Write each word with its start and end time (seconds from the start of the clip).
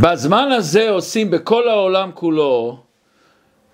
בזמן 0.00 0.52
הזה 0.52 0.90
עושים 0.90 1.30
בכל 1.30 1.68
העולם 1.68 2.10
כולו, 2.14 2.78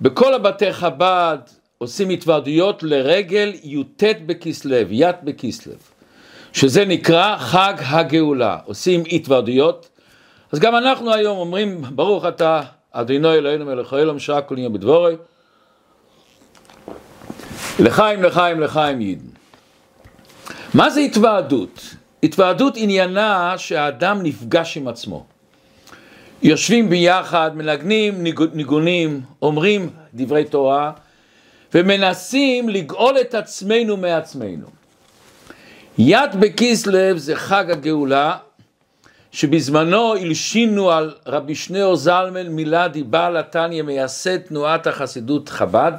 בכל 0.01 0.35
הבתי 0.35 0.73
חב"ד, 0.73 1.39
עושים 1.79 2.11
התוועדויות 2.11 2.83
לרגל 2.83 3.53
י"ט 3.63 4.03
בכסלו, 4.27 4.77
י' 4.91 5.05
בכסלו, 5.23 5.73
שזה 6.53 6.85
נקרא 6.85 7.37
חג 7.37 7.75
הגאולה, 7.79 8.59
עושים 8.65 9.03
התוועדויות, 9.13 9.89
אז 10.53 10.59
גם 10.59 10.77
אנחנו 10.77 11.13
היום 11.13 11.39
אומרים 11.39 11.83
ברוך 11.91 12.25
אתה 12.25 12.61
אדינו 12.93 13.33
אלוהינו 13.35 13.65
מלך 13.65 13.93
העולם 13.93 14.19
שעה 14.19 14.43
כל 14.43 14.59
יום 14.59 14.73
בדבורי 14.73 15.17
לחיים 17.79 18.23
לחיים 18.23 18.61
לחיים 18.61 19.01
יידן. 19.01 19.29
מה 20.75 20.91
זה 20.91 21.01
התוועדות? 21.01 21.81
התוועדות 22.23 22.73
עניינה 22.77 23.55
שהאדם 23.59 24.23
נפגש 24.23 24.77
עם 24.77 24.89
עצמו. 24.89 25.36
יושבים 26.43 26.91
ביחד, 26.91 27.51
מנגנים 27.55 28.25
ניגונים, 28.55 29.21
אומרים 29.43 29.91
דברי 30.15 30.45
תורה 30.45 30.93
ומנסים 31.75 32.69
לגאול 32.69 33.21
את 33.21 33.35
עצמנו 33.35 33.97
מעצמנו. 33.97 34.67
יד 35.99 36.31
בכיסלב 36.41 37.17
זה 37.17 37.37
חג 37.37 37.71
הגאולה 37.71 38.37
שבזמנו 39.33 40.15
הלשינו 40.15 40.91
על 40.91 41.15
רבי 41.27 41.55
שניאור 41.55 41.97
זלמן 41.97 42.47
מילדי 42.47 43.03
בעל 43.03 43.37
התניא 43.37 43.83
מייסד 43.83 44.39
תנועת 44.39 44.87
החסידות 44.87 45.49
חב"ד, 45.49 45.93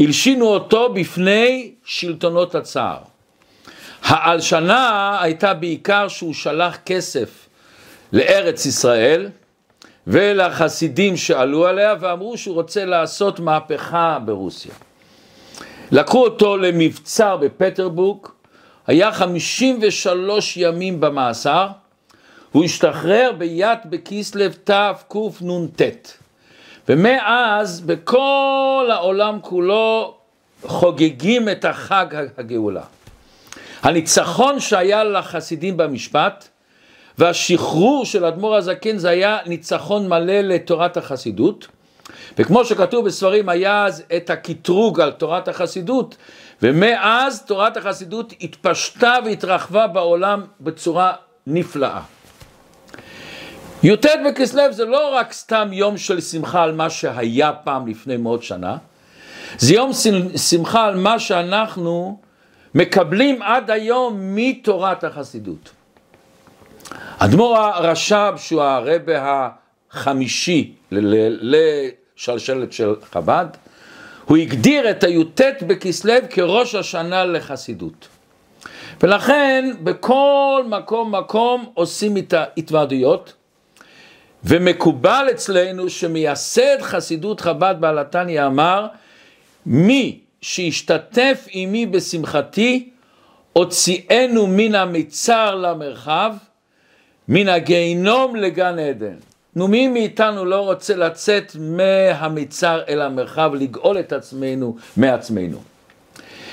הלשינו 0.00 0.46
אותו 0.46 0.92
בפני 0.92 1.72
שלטונות 1.84 2.54
הצער. 2.54 2.98
ההלשנה 4.02 5.18
הייתה 5.22 5.54
בעיקר 5.54 6.08
שהוא 6.08 6.34
שלח 6.34 6.78
כסף 6.86 7.48
לארץ 8.12 8.66
ישראל 8.66 9.28
ולחסידים 10.06 11.16
שעלו 11.16 11.66
עליה 11.66 11.94
ואמרו 12.00 12.38
שהוא 12.38 12.54
רוצה 12.54 12.84
לעשות 12.84 13.40
מהפכה 13.40 14.18
ברוסיה. 14.24 14.72
לקחו 15.92 16.24
אותו 16.24 16.56
למבצר 16.56 17.36
בפטרבורג, 17.36 18.26
היה 18.86 19.12
53 19.12 20.56
ימים 20.56 21.00
במאסר, 21.00 21.68
הוא 22.52 22.64
השתחרר 22.64 23.32
ביד 23.38 23.78
בכיסלב 23.84 24.56
תקנ"ט. 24.64 25.82
ומאז 26.88 27.80
בכל 27.80 28.88
העולם 28.92 29.38
כולו 29.40 30.14
חוגגים 30.62 31.48
את 31.48 31.64
החג 31.64 32.06
הגאולה. 32.38 32.82
הניצחון 33.82 34.60
שהיה 34.60 35.04
לחסידים 35.04 35.76
במשפט 35.76 36.48
והשחרור 37.18 38.04
של 38.04 38.24
אדמו"ר 38.24 38.56
הזקן 38.56 38.98
זה 38.98 39.08
היה 39.10 39.38
ניצחון 39.46 40.08
מלא 40.08 40.40
לתורת 40.40 40.96
החסידות 40.96 41.66
וכמו 42.38 42.64
שכתוב 42.64 43.06
בספרים 43.06 43.48
היה 43.48 43.86
אז 43.86 44.02
את 44.16 44.30
הקטרוג 44.30 45.00
על 45.00 45.10
תורת 45.10 45.48
החסידות 45.48 46.16
ומאז 46.62 47.42
תורת 47.42 47.76
החסידות 47.76 48.32
התפשטה 48.40 49.16
והתרחבה 49.24 49.86
בעולם 49.86 50.44
בצורה 50.60 51.12
נפלאה. 51.46 52.00
י"ט 53.82 54.06
בכסלו 54.26 54.72
זה 54.72 54.84
לא 54.84 55.14
רק 55.14 55.32
סתם 55.32 55.68
יום 55.72 55.98
של 55.98 56.20
שמחה 56.20 56.62
על 56.62 56.72
מה 56.72 56.90
שהיה 56.90 57.52
פעם 57.52 57.86
לפני 57.86 58.16
מאות 58.16 58.42
שנה, 58.42 58.76
זה 59.58 59.74
יום 59.74 59.90
שמחה 60.36 60.84
על 60.84 60.96
מה 60.96 61.18
שאנחנו 61.18 62.20
מקבלים 62.74 63.42
עד 63.42 63.70
היום 63.70 64.16
מתורת 64.20 65.04
החסידות. 65.04 65.70
אדמו"ר 67.18 67.58
הרש"ב, 67.58 68.34
שהוא 68.36 68.62
הרבה 68.62 69.44
החמישי 69.92 70.72
לשלשלת 70.92 72.72
של 72.72 72.94
חב"ד, 73.12 73.46
הוא 74.24 74.36
הגדיר 74.36 74.90
את 74.90 75.04
הי"ט 75.04 75.40
בכסלו 75.66 76.14
כראש 76.30 76.74
השנה 76.74 77.24
לחסידות. 77.24 78.08
ולכן 79.02 79.70
בכל 79.84 80.62
מקום 80.68 81.14
מקום 81.14 81.70
עושים 81.74 82.16
את 82.16 82.32
ההתוועדויות, 82.32 83.32
ומקובל 84.44 85.26
אצלנו 85.30 85.90
שמייסד 85.90 86.82
חסידות 86.82 87.40
חב"ד 87.40 87.74
בעל 87.80 87.98
התניא 87.98 88.46
אמר, 88.46 88.86
מי 89.66 90.20
שהשתתף 90.40 91.46
עמי 91.50 91.86
בשמחתי, 91.86 92.88
הוציאנו 93.52 94.46
מן 94.46 94.74
המצר 94.74 95.54
למרחב, 95.54 96.34
מן 97.30 97.48
הגיהינום 97.48 98.36
לגן 98.36 98.78
עדן. 98.78 99.14
נו, 99.56 99.68
מי 99.68 99.88
מאיתנו 99.88 100.44
לא 100.44 100.60
רוצה 100.60 100.96
לצאת 100.96 101.56
מהמצר 101.60 102.82
אל 102.88 103.02
המרחב, 103.02 103.50
לגאול 103.54 103.98
את 103.98 104.12
עצמנו 104.12 104.76
מעצמנו? 104.96 105.62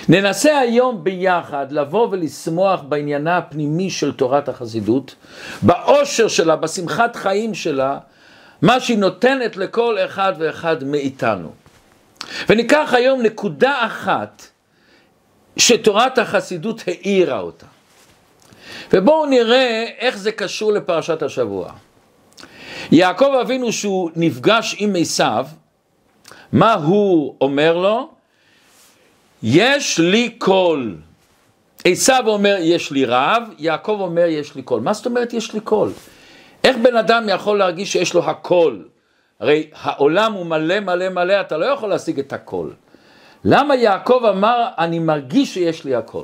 ננסה 0.10 0.60
היום 0.60 1.04
ביחד 1.04 1.72
לבוא 1.72 2.08
ולשמוח 2.12 2.82
בעניינה 2.82 3.38
הפנימי 3.38 3.90
של 3.90 4.12
תורת 4.12 4.50
החסידות, 4.50 5.16
באושר 5.62 6.28
שלה, 6.28 6.56
בשמחת 6.56 7.16
חיים 7.16 7.54
שלה, 7.54 7.98
מה 8.62 8.80
שהיא 8.80 8.98
נותנת 8.98 9.58
לכל 9.58 9.98
אחד 10.06 10.34
ואחד 10.40 10.84
מאיתנו. 10.84 11.52
וניקח 12.50 12.94
היום 12.94 13.22
נקודה 13.22 13.86
אחת 13.86 14.44
שתורת 15.58 16.18
החסידות 16.18 16.84
האירה 16.88 17.40
אותה. 17.40 17.66
ובואו 18.94 19.26
נראה 19.26 19.86
איך 20.00 20.18
זה 20.18 20.32
קשור 20.32 20.74
לפרשת 20.74 21.22
השבוע. 21.22 21.72
יעקב 22.92 23.32
אבינו 23.42 23.72
שהוא 23.72 24.12
נפגש 24.16 24.76
עם 24.78 24.96
עשיו, 25.00 25.46
מה 26.52 26.74
הוא 26.74 27.36
אומר 27.42 27.78
לו? 27.78 28.10
יש 29.44 30.00
לי 30.00 30.30
כל. 30.30 30.96
עשיו 31.86 32.24
אומר 32.28 32.56
יש 32.60 32.92
לי 32.92 33.06
רב, 33.06 33.44
יעקב 33.58 33.98
אומר 34.00 34.26
יש 34.26 34.56
לי 34.56 34.62
כל. 34.62 34.82
מה 34.82 34.94
זאת 34.94 35.06
אומרת 35.06 35.34
יש 35.34 35.54
לי 35.54 35.60
כל? 35.60 35.92
איך 36.64 36.78
בן 36.84 36.96
אדם 36.96 37.24
יכול 37.30 37.58
להרגיש 37.58 37.92
שיש 37.92 38.14
לו 38.14 38.30
הכל? 38.30 38.78
הרי 39.40 39.70
העולם 39.74 40.34
הוא 40.34 40.46
מלא 40.46 40.80
מלא 40.80 41.10
מלא, 41.10 41.42
אתה 41.42 41.58
לא 41.58 41.66
יכול 41.66 41.90
להשיג 41.90 42.20
את 42.20 42.34
הכל. 42.34 42.70
למה 43.46 43.76
יעקב 43.76 44.22
אמר 44.30 44.68
אני 44.78 45.00
מרגיש 45.00 45.54
שיש 45.54 45.86
לי 45.86 45.96
הכל? 45.96 46.24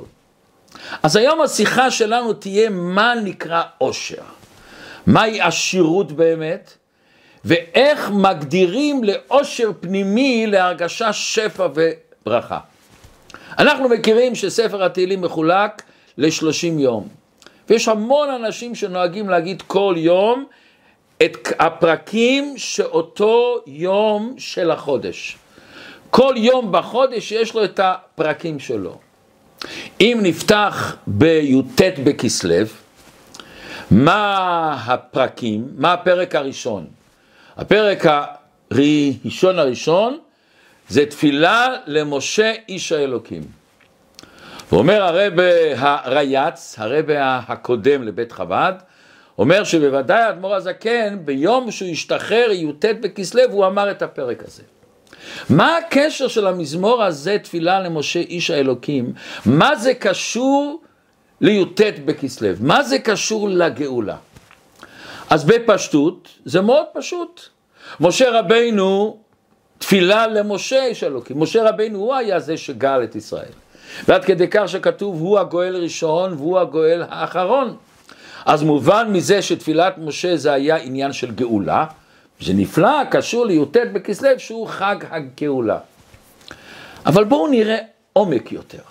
אז 1.02 1.16
היום 1.16 1.40
השיחה 1.40 1.90
שלנו 1.90 2.32
תהיה 2.32 2.70
מה 2.70 3.14
נקרא 3.24 3.62
עושר. 3.78 4.22
מהי 5.06 5.40
עשירות 5.40 6.12
באמת? 6.12 6.76
ואיך 7.44 8.10
מגדירים 8.10 9.04
לעושר 9.04 9.70
פנימי 9.80 10.46
להרגשה 10.46 11.12
שפע 11.12 11.68
וברכה. 11.74 12.58
אנחנו 13.58 13.88
מכירים 13.88 14.34
שספר 14.34 14.84
התהילים 14.84 15.20
מחולק 15.20 15.82
לשלושים 16.18 16.78
יום, 16.78 17.08
ויש 17.68 17.88
המון 17.88 18.28
אנשים 18.28 18.74
שנוהגים 18.74 19.28
להגיד 19.28 19.62
כל 19.62 19.94
יום 19.96 20.44
את 21.22 21.48
הפרקים 21.58 22.54
שאותו 22.56 23.60
יום 23.66 24.34
של 24.38 24.70
החודש. 24.70 25.36
כל 26.10 26.34
יום 26.36 26.72
בחודש 26.72 27.32
יש 27.32 27.54
לו 27.54 27.64
את 27.64 27.80
הפרקים 27.82 28.58
שלו. 28.58 28.98
אם 30.00 30.18
נפתח 30.22 30.96
בי"ט 31.06 31.82
בכסלו, 32.04 32.66
מה 33.90 34.82
הפרקים? 34.86 35.68
מה 35.76 35.92
הפרק 35.92 36.34
הראשון? 36.34 36.86
הפרק 37.56 38.04
הראשון 38.70 39.58
הראשון 39.58 40.18
זה 40.88 41.06
תפילה 41.06 41.76
למשה 41.86 42.52
איש 42.68 42.92
האלוקים. 42.92 43.42
ואומר 44.72 45.02
הרב 45.02 45.32
הרייץ, 45.76 46.74
הרב 46.78 47.04
הקודם 47.48 48.02
לבית 48.02 48.32
חב"ד, 48.32 48.72
אומר 49.38 49.64
שבוודאי 49.64 50.22
האדמו"ר 50.22 50.54
הזקן 50.54 51.18
ביום 51.24 51.70
שהוא 51.70 51.88
השתחרר 51.88 52.50
י"ט 52.50 52.84
בכסלו 52.84 53.42
הוא 53.50 53.66
אמר 53.66 53.90
את 53.90 54.02
הפרק 54.02 54.42
הזה. 54.44 54.62
מה 55.50 55.76
הקשר 55.76 56.28
של 56.28 56.46
המזמור 56.46 57.02
הזה 57.02 57.36
תפילה 57.42 57.80
למשה 57.80 58.20
איש 58.20 58.50
האלוקים? 58.50 59.12
מה 59.46 59.76
זה 59.76 59.94
קשור 59.94 60.80
לי"ט 61.40 61.80
בכסלו? 62.04 62.48
מה 62.60 62.82
זה 62.82 62.98
קשור 62.98 63.48
לגאולה? 63.48 64.16
אז 65.30 65.44
בפשטות 65.44 66.28
זה 66.44 66.60
מאוד 66.60 66.86
פשוט. 66.94 67.40
משה 68.00 68.38
רבינו 68.38 69.18
תפילה 69.78 70.26
למשה 70.26 70.84
איש 70.84 71.04
אלוקים. 71.04 71.40
משה 71.40 71.68
רבינו 71.68 71.98
הוא 71.98 72.14
היה 72.14 72.40
זה 72.40 72.56
שגאל 72.56 73.04
את 73.04 73.16
ישראל. 73.16 73.52
ועד 74.08 74.24
כדי 74.24 74.46
כך 74.50 74.68
שכתוב 74.68 75.20
הוא 75.20 75.38
הגואל 75.38 75.76
ראשון 75.76 76.32
והוא 76.32 76.58
הגואל 76.58 77.02
האחרון. 77.08 77.76
אז 78.46 78.62
מובן 78.62 79.08
מזה 79.12 79.42
שתפילת 79.42 79.94
משה 79.98 80.36
זה 80.36 80.52
היה 80.52 80.76
עניין 80.76 81.12
של 81.12 81.30
גאולה, 81.30 81.86
זה 82.44 82.52
נפלא, 82.52 83.04
קשור 83.10 83.46
לי"ט 83.46 83.76
בכסלו 83.92 84.28
שהוא 84.38 84.68
חג 84.68 84.96
הגאולה. 85.10 85.78
אבל 87.06 87.24
בואו 87.24 87.48
נראה 87.48 87.78
עומק 88.12 88.52
יותר. 88.52 88.82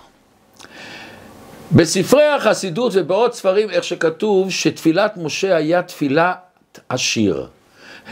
בספרי 1.72 2.28
החסידות 2.28 2.92
ובעוד 2.96 3.34
ספרים 3.34 3.70
איך 3.70 3.84
שכתוב 3.84 4.52
שתפילת 4.52 5.18
משה 5.18 5.56
היה 5.56 5.84
תפילת 5.84 6.80
עשיר. 6.90 7.48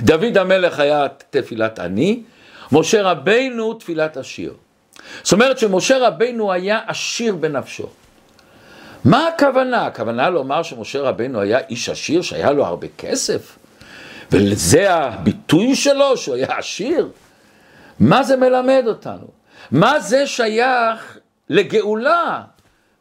דוד 0.01 0.38
המלך 0.38 0.79
היה 0.79 1.07
תפילת 1.29 1.79
עני, 1.79 2.23
משה 2.71 3.01
רבינו 3.01 3.73
תפילת 3.73 4.17
עשיר. 4.17 4.53
זאת 5.23 5.33
אומרת 5.33 5.59
שמשה 5.59 5.97
רבינו 6.07 6.51
היה 6.51 6.79
עשיר 6.88 7.35
בנפשו. 7.35 7.89
מה 9.05 9.27
הכוונה? 9.27 9.85
הכוונה 9.85 10.29
לומר 10.29 10.63
שמשה 10.63 11.01
רבינו 11.01 11.41
היה 11.41 11.59
איש 11.69 11.89
עשיר 11.89 12.21
שהיה 12.21 12.51
לו 12.51 12.65
הרבה 12.65 12.88
כסף? 12.97 13.57
וזה 14.31 14.94
הביטוי 14.94 15.75
שלו 15.75 16.18
שהוא 16.18 16.36
היה 16.36 16.57
עשיר? 16.57 17.10
מה 18.00 18.24
זה 18.24 18.38
מלמד 18.38 18.83
אותנו? 18.88 19.28
מה 19.72 20.00
זה 20.00 20.28
שייך 20.28 21.18
לגאולה? 21.50 22.42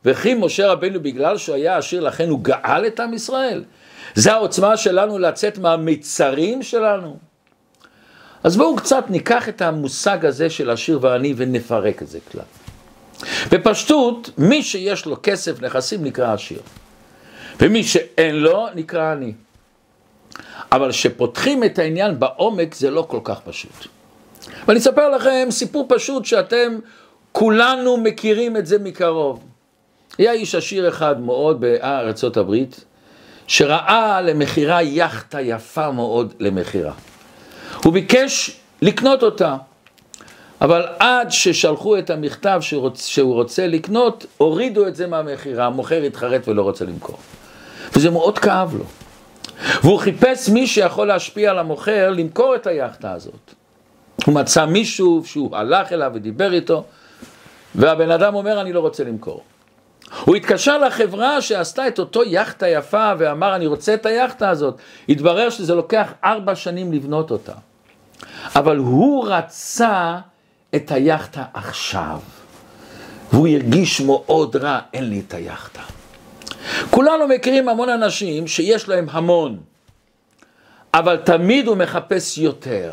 וכי 0.04 0.34
משה 0.34 0.68
רבינו 0.68 1.02
בגלל 1.02 1.38
שהוא 1.38 1.54
היה 1.54 1.76
עשיר 1.76 2.00
לכן 2.00 2.28
הוא 2.28 2.40
גאל 2.42 2.86
את 2.86 3.00
עם 3.00 3.14
ישראל? 3.14 3.64
זה 4.14 4.32
העוצמה 4.32 4.76
שלנו 4.76 5.18
לצאת 5.18 5.58
מהמיצרים 5.58 6.62
שלנו? 6.62 7.16
אז 8.44 8.56
בואו 8.56 8.76
קצת 8.76 9.04
ניקח 9.08 9.48
את 9.48 9.62
המושג 9.62 10.26
הזה 10.26 10.50
של 10.50 10.70
עשיר 10.70 10.98
ועני 11.02 11.34
ונפרק 11.36 12.02
את 12.02 12.08
זה 12.08 12.18
כלל. 12.32 12.42
בפשטות, 13.50 14.30
מי 14.38 14.62
שיש 14.62 15.06
לו 15.06 15.16
כסף, 15.22 15.62
נכסים, 15.62 16.04
נקרא 16.04 16.32
עשיר. 16.32 16.60
ומי 17.60 17.84
שאין 17.84 18.36
לו, 18.36 18.66
נקרא 18.74 19.12
עני. 19.12 19.32
אבל 20.72 20.90
כשפותחים 20.90 21.64
את 21.64 21.78
העניין 21.78 22.18
בעומק, 22.18 22.74
זה 22.74 22.90
לא 22.90 23.04
כל 23.08 23.20
כך 23.24 23.40
פשוט. 23.40 23.86
ואני 24.68 24.78
אספר 24.78 25.08
לכם 25.08 25.48
סיפור 25.50 25.86
פשוט 25.88 26.24
שאתם 26.24 26.78
כולנו 27.32 27.96
מכירים 27.96 28.56
את 28.56 28.66
זה 28.66 28.78
מקרוב. 28.78 29.44
היה 30.18 30.32
איש 30.32 30.54
עשיר 30.54 30.88
אחד 30.88 31.20
מאוד 31.20 31.60
בארצות 31.60 32.36
הברית, 32.36 32.84
שראה 33.46 34.20
למכירה 34.20 34.82
יאכטה 34.82 35.40
יפה 35.40 35.90
מאוד 35.90 36.34
למכירה. 36.40 36.92
הוא 37.84 37.92
ביקש 37.92 38.60
לקנות 38.82 39.22
אותה, 39.22 39.56
אבל 40.60 40.86
עד 40.98 41.30
ששלחו 41.30 41.98
את 41.98 42.10
המכתב 42.10 42.58
שרוצ, 42.60 43.06
שהוא 43.06 43.34
רוצה 43.34 43.66
לקנות, 43.66 44.26
הורידו 44.36 44.86
את 44.86 44.96
זה 44.96 45.06
מהמכירה, 45.06 45.66
המוכר 45.66 46.02
התחרט 46.02 46.48
ולא 46.48 46.62
רוצה 46.62 46.84
למכור. 46.84 47.18
וזה 47.96 48.10
מאוד 48.10 48.38
כאב 48.38 48.74
לו. 48.78 48.84
והוא 49.82 49.98
חיפש 49.98 50.48
מי 50.48 50.66
שיכול 50.66 51.08
להשפיע 51.08 51.50
על 51.50 51.58
המוכר 51.58 52.10
למכור 52.10 52.54
את 52.54 52.66
היאכטה 52.66 53.12
הזאת. 53.12 53.54
הוא 54.26 54.34
מצא 54.34 54.64
מישהו 54.64 55.22
שהוא 55.24 55.56
הלך 55.56 55.92
אליו 55.92 56.10
ודיבר 56.14 56.52
איתו, 56.52 56.84
והבן 57.74 58.10
אדם 58.10 58.34
אומר, 58.34 58.60
אני 58.60 58.72
לא 58.72 58.80
רוצה 58.80 59.04
למכור. 59.04 59.42
הוא 60.24 60.36
התקשר 60.36 60.78
לחברה 60.78 61.40
שעשתה 61.40 61.88
את 61.88 61.98
אותו 61.98 62.24
יאכטה 62.24 62.68
יפה 62.68 63.12
ואמר, 63.18 63.56
אני 63.56 63.66
רוצה 63.66 63.94
את 63.94 64.06
היאכטה 64.06 64.50
הזאת. 64.50 64.74
התברר 65.08 65.50
שזה 65.50 65.74
לוקח 65.74 66.12
ארבע 66.24 66.54
שנים 66.54 66.92
לבנות 66.92 67.30
אותה. 67.30 67.52
אבל 68.56 68.76
הוא 68.76 69.28
רצה 69.28 70.18
את 70.74 70.92
היאכטה 70.92 71.44
עכשיו. 71.54 72.20
והוא 73.32 73.48
הרגיש 73.48 74.00
מאוד 74.00 74.56
רע, 74.56 74.78
אין 74.94 75.10
לי 75.10 75.22
את 75.26 75.34
היאכטה. 75.34 75.80
כולנו 76.90 77.28
מכירים 77.28 77.68
המון 77.68 77.88
אנשים 77.88 78.46
שיש 78.46 78.88
להם 78.88 79.06
המון, 79.10 79.56
אבל 80.94 81.16
תמיד 81.16 81.66
הוא 81.66 81.76
מחפש 81.76 82.38
יותר. 82.38 82.92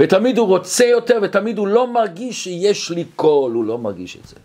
ותמיד 0.00 0.38
הוא 0.38 0.46
רוצה 0.46 0.84
יותר, 0.84 1.18
ותמיד 1.22 1.58
הוא 1.58 1.66
לא 1.66 1.86
מרגיש 1.86 2.44
שיש 2.44 2.90
לי 2.90 3.04
קול, 3.16 3.52
הוא 3.52 3.64
לא 3.64 3.78
מרגיש 3.78 4.16
את 4.16 4.28
זה. 4.28 4.36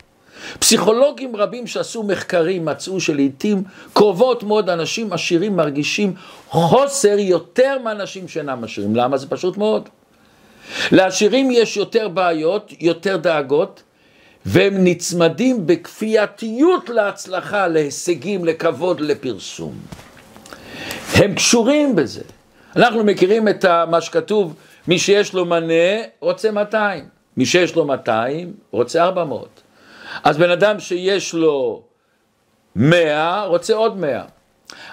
פסיכולוגים 0.59 1.35
רבים 1.35 1.67
שעשו 1.67 2.03
מחקרים 2.03 2.65
מצאו 2.65 2.99
שלעיתים 2.99 3.63
קרובות 3.93 4.43
מאוד 4.43 4.69
אנשים 4.69 5.13
עשירים 5.13 5.55
מרגישים 5.55 6.13
חוסר 6.49 7.19
יותר 7.19 7.77
מאנשים 7.83 8.27
שאינם 8.27 8.63
עשירים. 8.63 8.95
למה? 8.95 9.17
זה 9.17 9.29
פשוט 9.29 9.57
מאוד. 9.57 9.89
לעשירים 10.91 11.51
יש 11.51 11.77
יותר 11.77 12.07
בעיות, 12.07 12.73
יותר 12.79 13.17
דאגות, 13.17 13.83
והם 14.51 14.73
נצמדים 14.77 15.67
בכפייתיות 15.67 16.89
להצלחה, 16.89 17.67
להישגים, 17.67 18.45
לכבוד, 18.45 18.99
לפרסום. 18.99 19.75
הם 21.13 21.35
קשורים 21.35 21.95
בזה. 21.95 22.21
אנחנו 22.75 23.03
מכירים 23.03 23.47
את 23.47 23.65
מה 23.65 24.01
שכתוב 24.01 24.53
מי 24.87 24.99
שיש 24.99 25.33
לו 25.33 25.45
מנה 25.45 25.73
רוצה 26.19 26.51
200, 26.51 27.05
מי 27.37 27.45
שיש 27.45 27.75
לו 27.75 27.85
200 27.85 28.53
רוצה 28.71 29.03
400. 29.03 29.47
אז 30.23 30.37
בן 30.37 30.49
אדם 30.49 30.79
שיש 30.79 31.33
לו 31.33 31.83
100 32.75 33.43
רוצה 33.43 33.73
עוד 33.73 33.97
100. 33.97 34.23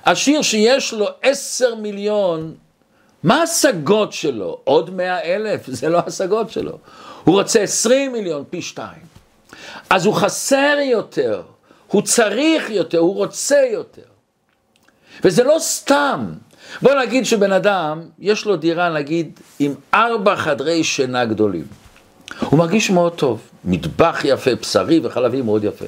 עשיר 0.04 0.42
שיש 0.42 0.92
לו 0.92 1.06
10 1.22 1.74
מיליון, 1.74 2.54
מה 3.22 3.40
ההשגות 3.40 4.12
שלו? 4.12 4.60
עוד 4.64 4.90
100 4.90 5.22
אלף, 5.22 5.66
זה 5.66 5.88
לא 5.88 5.98
ההשגות 5.98 6.50
שלו. 6.50 6.78
הוא 7.24 7.34
רוצה 7.34 7.60
20 7.60 8.12
מיליון, 8.12 8.44
פי 8.50 8.62
2. 8.62 9.16
אז 9.90 10.06
הוא 10.06 10.14
חסר 10.14 10.76
יותר, 10.90 11.42
הוא 11.86 12.02
צריך 12.02 12.70
יותר, 12.70 12.98
הוא 12.98 13.14
רוצה 13.14 13.62
יותר. 13.72 14.02
וזה 15.24 15.44
לא 15.44 15.56
סתם. 15.58 16.32
בוא 16.82 16.94
נגיד 16.94 17.26
שבן 17.26 17.52
אדם, 17.52 18.02
יש 18.18 18.44
לו 18.44 18.56
דירה 18.56 18.90
נגיד 18.92 19.40
עם 19.58 19.74
ארבע 19.94 20.36
חדרי 20.36 20.84
שינה 20.84 21.24
גדולים. 21.24 21.64
הוא 22.40 22.58
מרגיש 22.58 22.90
מאוד 22.90 23.14
טוב, 23.14 23.40
מטבח 23.64 24.20
יפה, 24.24 24.54
בשרי 24.54 25.00
וחלבי 25.02 25.42
מאוד 25.42 25.64
יפה. 25.64 25.84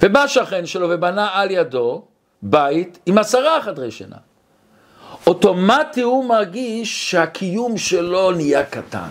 ובא 0.00 0.26
שכן 0.26 0.66
שלו 0.66 0.88
ובנה 0.90 1.28
על 1.32 1.50
ידו 1.50 2.02
בית 2.42 2.98
עם 3.06 3.18
עשרה 3.18 3.62
חדרי 3.62 3.90
שינה. 3.90 4.16
אוטומטי 5.26 6.02
הוא 6.02 6.24
מרגיש 6.24 7.10
שהקיום 7.10 7.78
שלו 7.78 8.32
נהיה 8.32 8.64
קטן. 8.64 9.08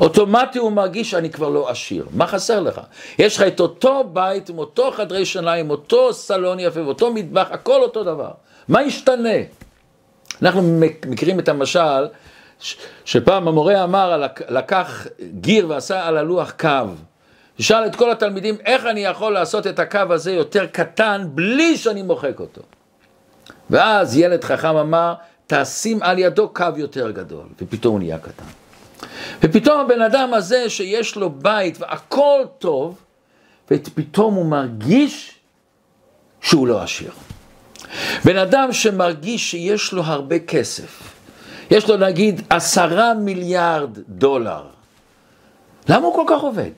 אוטומטי 0.00 0.58
הוא 0.58 0.72
מרגיש 0.72 1.10
שאני 1.10 1.30
כבר 1.30 1.48
לא 1.48 1.70
עשיר. 1.70 2.06
מה 2.12 2.26
חסר 2.26 2.60
לך? 2.60 2.80
יש 3.18 3.36
לך 3.36 3.42
את 3.42 3.60
אותו 3.60 4.04
בית 4.12 4.48
עם 4.48 4.58
אותו 4.58 4.90
חדרי 4.90 5.24
שינה, 5.24 5.52
עם 5.52 5.70
אותו 5.70 6.12
סלון 6.12 6.60
יפה 6.60 6.82
ואותו 6.82 7.12
מטבח, 7.12 7.46
הכל 7.50 7.82
אותו 7.82 8.04
דבר. 8.04 8.30
מה 8.68 8.82
ישתנה? 8.82 9.38
אנחנו 10.42 10.80
מכירים 11.06 11.38
את 11.38 11.48
המשל 11.48 12.06
שפעם 13.04 13.48
המורה 13.48 13.84
אמר, 13.84 14.22
לקח 14.48 15.06
גיר 15.40 15.66
ועשה 15.68 16.06
על 16.06 16.16
הלוח 16.16 16.50
קו. 16.50 16.68
שאל 17.58 17.86
את 17.86 17.96
כל 17.96 18.10
התלמידים, 18.10 18.56
איך 18.64 18.86
אני 18.86 19.00
יכול 19.00 19.32
לעשות 19.32 19.66
את 19.66 19.78
הקו 19.78 20.00
הזה 20.10 20.32
יותר 20.32 20.66
קטן 20.66 21.26
בלי 21.34 21.76
שאני 21.76 22.02
מוחק 22.02 22.40
אותו? 22.40 22.62
ואז 23.70 24.18
ילד 24.18 24.44
חכם 24.44 24.76
אמר, 24.76 25.14
תשים 25.46 26.02
על 26.02 26.18
ידו 26.18 26.48
קו 26.48 26.64
יותר 26.76 27.10
גדול, 27.10 27.46
ופתאום 27.62 27.92
הוא 27.92 27.98
נהיה 28.00 28.18
קטן. 28.18 28.59
ופתאום 29.42 29.80
הבן 29.80 30.02
אדם 30.02 30.34
הזה 30.34 30.70
שיש 30.70 31.16
לו 31.16 31.30
בית 31.30 31.80
והכל 31.80 32.40
טוב, 32.58 32.98
ופתאום 33.70 34.34
הוא 34.34 34.46
מרגיש 34.46 35.34
שהוא 36.40 36.66
לא 36.66 36.82
עשיר. 36.82 37.10
בן 38.24 38.36
אדם 38.36 38.72
שמרגיש 38.72 39.50
שיש 39.50 39.92
לו 39.92 40.02
הרבה 40.02 40.38
כסף, 40.38 41.12
יש 41.70 41.88
לו 41.88 41.96
נגיד 41.96 42.42
עשרה 42.50 43.14
מיליארד 43.14 43.98
דולר, 44.08 44.62
למה 45.88 46.06
הוא 46.06 46.14
כל 46.14 46.24
כך 46.26 46.40
עובד? 46.40 46.70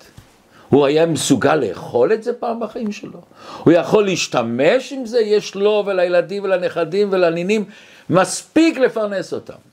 הוא 0.69 0.87
היה 0.87 1.07
מסוגל 1.07 1.57
לאכול 1.57 2.12
את 2.12 2.23
זה 2.23 2.33
פעם 2.33 2.61
בחיים 2.61 2.93
שלו? 2.93 3.21
הוא 3.64 3.73
יכול 3.73 4.05
להשתמש 4.05 4.93
עם 4.93 5.07
זה? 5.07 5.21
יש 5.21 5.55
לו 5.55 5.85
ולילדים 5.87 6.45
ולנכדים 6.45 7.09
ולנינים 7.12 7.64
מספיק 8.11 8.79
לפרנס 8.79 9.33
אותם. 9.33 9.72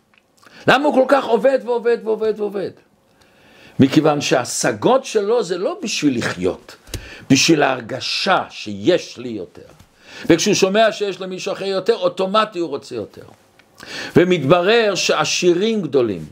למה 0.67 0.85
הוא 0.85 0.93
כל 0.93 1.05
כך 1.07 1.25
עובד 1.25 1.59
ועובד 1.65 1.97
ועובד 2.03 2.33
ועובד? 2.37 2.71
מכיוון 3.79 4.21
שההשגות 4.21 5.05
שלו 5.05 5.43
זה 5.43 5.57
לא 5.57 5.79
בשביל 5.83 6.17
לחיות, 6.17 6.75
בשביל 7.29 7.63
ההרגשה 7.63 8.43
שיש 8.49 9.17
לי 9.17 9.29
יותר. 9.29 9.61
וכשהוא 10.25 10.53
שומע 10.53 10.91
שיש 10.91 11.21
למישהו 11.21 11.53
אחר 11.53 11.65
יותר, 11.65 11.95
אוטומטי 11.95 12.59
הוא 12.59 12.69
רוצה 12.69 12.95
יותר. 12.95 13.23
ומתברר 14.15 14.95
שעשירים 14.95 15.81
גדולים, 15.81 16.25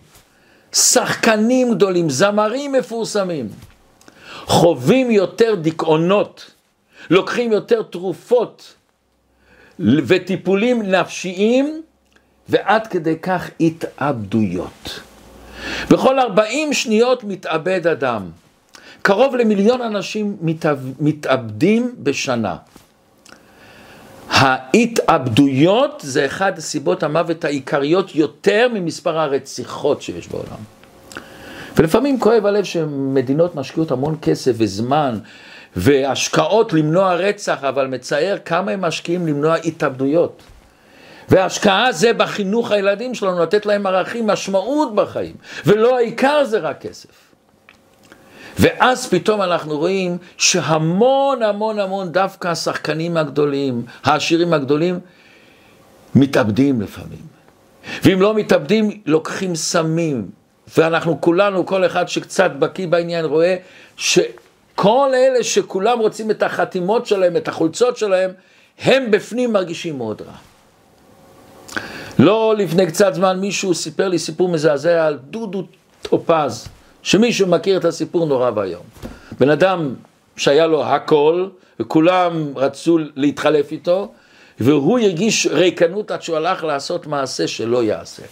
שחקנים 0.74 1.74
גדולים, 1.74 2.10
זמרים 2.10 2.72
מפורסמים, 2.72 3.50
חווים 4.46 5.12
יותר 5.12 5.56
דיכאונות, 5.56 6.52
לוקחים 7.10 7.52
יותר 7.52 7.82
תרופות 7.82 8.74
וטיפולים 9.80 10.82
נפשיים, 10.82 11.82
ועד 12.50 12.88
כדי 12.88 13.16
כך 13.22 13.50
התאבדויות. 13.60 15.00
בכל 15.90 16.20
40 16.20 16.74
שניות 16.74 17.24
מתאבד 17.24 17.88
אדם. 17.88 18.30
קרוב 19.02 19.36
למיליון 19.36 19.82
אנשים 19.82 20.38
מתאבדים 21.00 21.96
בשנה. 22.00 22.56
ההתאבדויות 24.30 26.02
זה 26.06 26.26
אחד 26.26 26.58
הסיבות 26.58 27.04
המוות 27.04 27.46
העיקריות 27.46 28.16
יותר 28.16 28.68
ממספר 28.74 29.20
הרציחות 29.20 30.02
שיש 30.02 30.28
בעולם. 30.28 30.60
ולפעמים 31.78 32.20
כואב 32.20 32.46
הלב 32.46 32.64
שמדינות 32.64 33.56
משקיעות 33.56 33.92
המון 33.92 34.18
כסף 34.22 34.52
וזמן 34.58 35.20
והשקעות 35.76 36.74
למנוע 36.74 37.14
רצח, 37.14 37.64
אבל 37.64 37.88
מצער 37.88 38.38
כמה 38.46 38.72
הם 38.72 38.82
משקיעים 38.82 39.28
למנוע 39.28 39.56
התאבדויות. 39.56 40.42
וההשקעה 41.30 41.92
זה 41.92 42.14
בחינוך 42.14 42.72
הילדים 42.72 43.16
שלנו, 43.16 43.40
לתת 43.40 43.66
להם 43.66 43.88
ערכים, 43.88 44.28
משמעות 44.28 44.96
בחיים, 44.96 45.36
ולא 45.66 45.98
העיקר 45.98 46.44
זה 46.44 46.60
רק 46.60 46.82
כסף. 46.82 47.10
ואז 48.60 49.10
פתאום 49.10 49.42
אנחנו 49.42 49.78
רואים 49.78 50.18
שהמון 50.38 51.44
המון 51.44 51.80
המון 51.80 52.12
דווקא 52.12 52.48
השחקנים 52.48 53.18
הגדולים, 53.18 53.86
העשירים 54.04 54.54
הגדולים, 54.54 55.00
מתאבדים 56.16 56.82
לפעמים. 56.82 57.38
ואם 58.04 58.22
לא 58.22 58.34
מתאבדים, 58.34 59.02
לוקחים 59.06 59.56
סמים. 59.56 60.30
ואנחנו 60.78 61.22
כולנו, 61.22 61.66
כל 61.66 61.86
אחד 61.86 62.08
שקצת 62.08 62.52
בקיא 62.60 62.88
בעניין, 62.88 63.26
רואה 63.26 63.56
שכל 63.98 65.10
אלה 65.14 65.44
שכולם 65.44 66.00
רוצים 66.00 66.32
את 66.32 66.44
החתימות 66.44 67.06
שלהם, 67.06 67.38
את 67.38 67.48
החולצות 67.48 67.98
שלהם, 67.98 68.32
הם 68.80 69.12
בפנים 69.12 69.54
מרגישים 69.54 69.98
מאוד 69.98 70.22
רע. 70.22 70.34
לא 72.20 72.56
לפני 72.58 72.86
קצת 72.86 73.14
זמן 73.14 73.40
מישהו 73.40 73.74
סיפר 73.74 74.08
לי 74.08 74.20
סיפור 74.20 74.50
מזעזע 74.50 75.06
על 75.06 75.18
דודו 75.30 75.64
טופז, 76.02 76.68
שמישהו 77.04 77.48
מכיר 77.48 77.78
את 77.78 77.86
הסיפור 77.86 78.26
נורא 78.26 78.52
ואיום. 78.56 78.84
בן 79.40 79.50
אדם 79.50 79.94
שהיה 80.38 80.68
לו 80.68 80.86
הכל, 80.86 81.48
וכולם 81.80 82.52
רצו 82.56 82.98
להתחלף 83.16 83.72
איתו, 83.72 84.12
והוא 84.60 85.00
הרגיש 85.00 85.48
ריקנות 85.48 86.12
עד 86.12 86.22
שהוא 86.22 86.38
הלך 86.38 86.64
לעשות 86.64 87.08
מעשה 87.08 87.48
שלא 87.48 87.84
יעשה. 87.84 88.24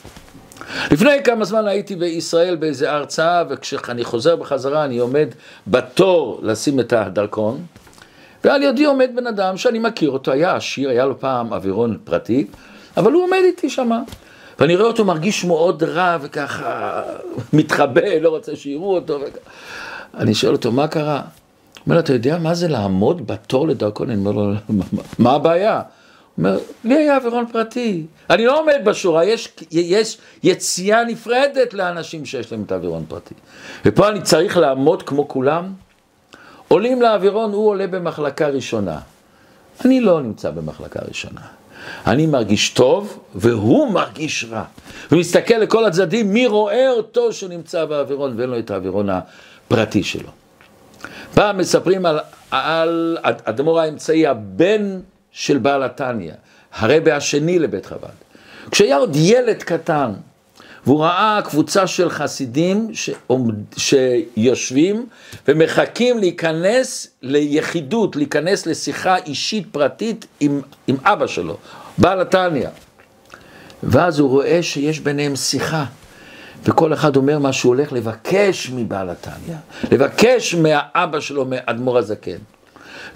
לפני 0.91 1.23
כמה 1.23 1.45
זמן 1.45 1.67
הייתי 1.67 1.95
בישראל 1.95 2.55
באיזה 2.55 2.91
הרצאה, 2.91 3.43
וכשאני 3.49 4.03
חוזר 4.03 4.35
בחזרה 4.35 4.85
אני 4.85 4.97
עומד 4.97 5.27
בתור 5.67 6.39
לשים 6.43 6.79
את 6.79 6.93
הדרכון, 6.93 7.65
ועל 8.43 8.63
ידי 8.63 8.85
עומד 8.85 9.09
בן 9.15 9.27
אדם 9.27 9.57
שאני 9.57 9.79
מכיר 9.79 10.09
אותו, 10.09 10.31
היה 10.31 10.55
עשיר, 10.55 10.89
היה 10.89 11.05
לו 11.05 11.19
פעם 11.19 11.53
אווירון 11.53 11.97
פרטי, 12.03 12.47
אבל 12.97 13.11
הוא 13.11 13.23
עומד 13.23 13.41
איתי 13.43 13.69
שמה. 13.69 14.01
ואני 14.59 14.75
רואה 14.75 14.87
אותו 14.87 15.05
מרגיש 15.05 15.45
מאוד 15.45 15.83
רע 15.83 16.17
וככה 16.21 17.01
מתחבא, 17.53 18.19
לא 18.21 18.29
רוצה 18.29 18.55
שיראו 18.55 18.95
אותו. 18.95 19.19
וכ... 19.21 19.37
אני 20.17 20.33
שואל 20.33 20.53
אותו, 20.53 20.71
מה 20.71 20.87
קרה? 20.87 21.15
הוא 21.15 21.81
אומר, 21.87 21.99
אתה 21.99 22.13
יודע 22.13 22.37
מה 22.37 22.53
זה 22.53 22.67
לעמוד 22.67 23.27
בתור 23.27 23.67
לדרכון? 23.67 24.09
אני 24.09 24.19
אומר 24.19 24.31
לו, 24.31 24.53
מה 25.19 25.31
הבעיה? 25.31 25.75
הוא 25.75 25.83
אומר, 26.37 26.59
לי 26.83 26.95
היה 26.95 27.17
אווירון 27.17 27.45
פרטי, 27.51 28.05
אני 28.29 28.45
לא 28.45 28.59
עומד 28.59 28.81
בשורה, 28.83 29.25
יש, 29.25 29.53
יש 29.71 30.17
יציאה 30.43 31.03
נפרדת 31.03 31.73
לאנשים 31.73 32.25
שיש 32.25 32.51
להם 32.51 32.63
את 32.63 32.71
האווירון 32.71 33.05
פרטי. 33.07 33.33
ופה 33.85 34.09
אני 34.09 34.21
צריך 34.21 34.57
לעמוד 34.57 35.03
כמו 35.03 35.27
כולם. 35.27 35.73
עולים 36.67 37.01
לאווירון, 37.01 37.53
הוא 37.53 37.69
עולה 37.69 37.87
במחלקה 37.87 38.47
ראשונה. 38.47 38.99
אני 39.85 40.01
לא 40.01 40.21
נמצא 40.21 40.51
במחלקה 40.51 40.99
ראשונה. 41.07 41.41
אני 42.07 42.25
מרגיש 42.25 42.69
טוב, 42.69 43.19
והוא 43.35 43.91
מרגיש 43.91 44.45
רע. 44.51 44.63
ומסתכל 45.11 45.53
לכל 45.53 45.85
הצדדים, 45.85 46.33
מי 46.33 46.47
רואה 46.47 46.89
אותו 46.89 47.33
שהוא 47.33 47.49
נמצא 47.49 47.85
באווירון 47.85 48.33
ואין 48.37 48.49
לו 48.49 48.59
את 48.59 48.71
האווירון 48.71 49.09
הפרטי 49.09 50.03
שלו. 50.03 50.29
פעם 51.33 51.57
מספרים 51.57 52.05
על, 52.05 52.19
על 52.51 53.17
אדמו"ר 53.23 53.79
האמצעי, 53.79 54.27
הבן 54.27 54.99
של 55.31 55.57
בעל 55.57 55.83
התניא, 55.83 56.33
הרבי 56.73 57.11
השני 57.11 57.59
לבית 57.59 57.85
חב"ד. 57.85 58.25
כשהיה 58.71 58.97
עוד 58.97 59.15
ילד 59.15 59.63
קטן, 59.63 60.11
והוא 60.85 61.03
ראה 61.03 61.39
קבוצה 61.45 61.87
של 61.87 62.09
חסידים 62.09 62.91
שיושבים 63.77 65.05
ומחכים 65.47 66.17
להיכנס 66.17 67.07
ליחידות, 67.21 68.15
להיכנס 68.15 68.65
לשיחה 68.65 69.17
אישית 69.17 69.67
פרטית 69.71 70.25
עם, 70.39 70.61
עם 70.87 70.95
אבא 71.03 71.27
שלו, 71.27 71.57
בעל 71.97 72.21
התניא. 72.21 72.67
ואז 73.83 74.19
הוא 74.19 74.29
רואה 74.29 74.63
שיש 74.63 74.99
ביניהם 74.99 75.35
שיחה, 75.35 75.85
וכל 76.63 76.93
אחד 76.93 77.15
אומר 77.15 77.39
מה 77.39 77.53
שהוא 77.53 77.75
הולך 77.75 77.93
לבקש 77.93 78.69
מבעל 78.69 79.09
התניא, 79.09 79.55
לבקש 79.91 80.55
מהאבא 80.55 81.19
שלו, 81.19 81.45
מאדמו"ר 81.45 81.97
הזקן. 81.97 82.37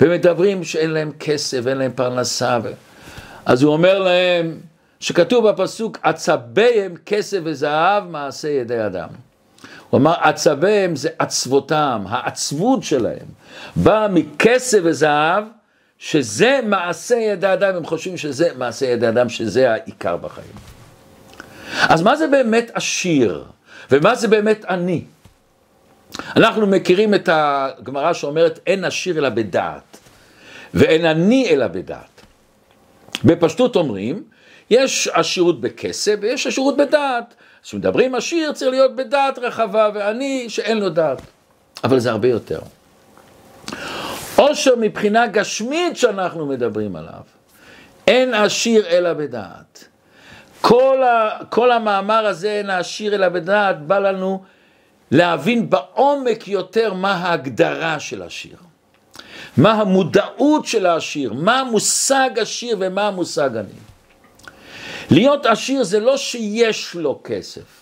ומדברים 0.02 0.64
שאין 0.64 0.90
להם 0.90 1.12
כסף, 1.20 1.68
אין 1.68 1.78
להם 1.78 1.92
פרנסה. 1.96 2.58
אז 3.46 3.64
הוא 3.64 3.74
אומר 3.74 4.00
להם, 4.00 4.58
שכתוב 5.00 5.50
בפסוק, 5.50 5.98
עצביהם 6.04 6.96
כסף 7.06 7.40
וזהב 7.44 8.04
מעשה 8.04 8.50
ידי 8.50 8.86
אדם. 8.86 9.10
הוא 9.90 10.00
אמר, 10.00 10.14
עצביהם 10.22 10.96
זה 10.96 11.10
עצבותם, 11.20 12.04
העצבות 12.10 12.84
שלהם, 12.84 13.28
באה 13.76 14.08
מכסף 14.08 14.80
וזהב, 14.84 15.44
שזה 15.98 16.60
מעשה 16.64 17.16
ידי 17.16 17.54
אדם, 17.54 17.76
הם 17.76 17.86
חושבים 17.86 18.18
שזה 18.18 18.50
מעשה 18.58 18.86
ידי 18.86 19.08
אדם, 19.08 19.30
שזה 19.30 19.72
העיקר 19.72 20.18
בחיים. 20.18 20.54
אז 21.82 22.02
מה 22.02 22.16
זה 22.16 22.28
באמת 22.28 22.72
עשיר? 22.74 23.46
ומה 23.92 24.16
זה 24.16 24.28
באמת 24.28 24.66
עני? 24.66 25.04
אנחנו 26.36 26.68
מכירים 26.68 27.14
את 27.14 27.30
הגמרא 27.32 28.14
שאומרת 28.14 28.60
אין 28.68 28.86
עשיר 28.86 29.18
אלא 29.18 29.30
בדעת, 29.30 29.98
ואין 30.74 31.06
עני 31.06 31.48
אלא 31.50 31.68
בדעת. 31.68 32.22
בפשטות 33.24 33.76
אומרים, 33.76 34.24
יש 34.70 35.08
עשירות 35.08 35.62
בכסף 35.62 36.16
ויש 36.22 36.48
עשירות 36.48 36.78
בדעת. 36.78 37.34
כשמדברים 37.64 38.16
עשיר 38.16 38.52
צריך 38.52 38.72
להיות 38.72 38.96
בדעת 38.96 39.40
רחבה, 39.40 39.90
ועני 39.94 40.50
שאין 40.50 40.78
לו 40.78 40.90
דעת. 40.90 41.22
אבל 41.84 42.00
זה 42.00 42.12
הרבה 42.12 42.28
יותר. 42.28 42.60
עושר 44.36 44.74
מבחינה 44.80 45.28
גשמית 45.28 45.98
שאנחנו 45.98 46.46
מדברים 46.46 46.96
עליו, 46.96 47.22
אין 48.08 48.34
עשיר 48.34 48.88
אלא 48.88 49.14
בדעת. 49.14 49.86
כל, 50.62 51.04
ה, 51.04 51.44
כל 51.50 51.72
המאמר 51.72 52.26
הזה, 52.26 52.52
אין 52.52 52.70
העשיר 52.70 53.16
אלא 53.16 53.30
בדעת, 53.30 53.82
בא 53.82 54.00
לנו 54.00 54.44
להבין 55.12 55.70
בעומק 55.70 56.48
יותר 56.48 56.94
מה 56.94 57.12
ההגדרה 57.12 58.00
של 58.00 58.22
השיר. 58.22 58.56
מה 59.58 59.72
המודעות 59.72 60.66
של 60.66 60.86
העשיר, 60.86 61.34
מה 61.34 61.60
המושג 61.60 62.30
עשיר 62.40 62.78
ומה 62.80 63.08
המושג 63.08 63.50
עני. 63.58 63.89
להיות 65.12 65.46
עשיר 65.46 65.84
זה 65.84 66.00
לא 66.00 66.18
שיש 66.18 66.96
לו 66.96 67.22
כסף. 67.24 67.80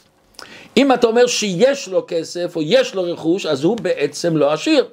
אם 0.77 0.93
אתה 0.93 1.07
אומר 1.07 1.27
שיש 1.27 1.87
לו 1.87 2.05
כסף 2.07 2.55
או 2.55 2.61
יש 2.61 2.95
לו 2.95 3.03
רכוש, 3.03 3.45
אז 3.45 3.63
הוא 3.63 3.77
בעצם 3.77 4.37
לא 4.37 4.53
עשיר. 4.53 4.87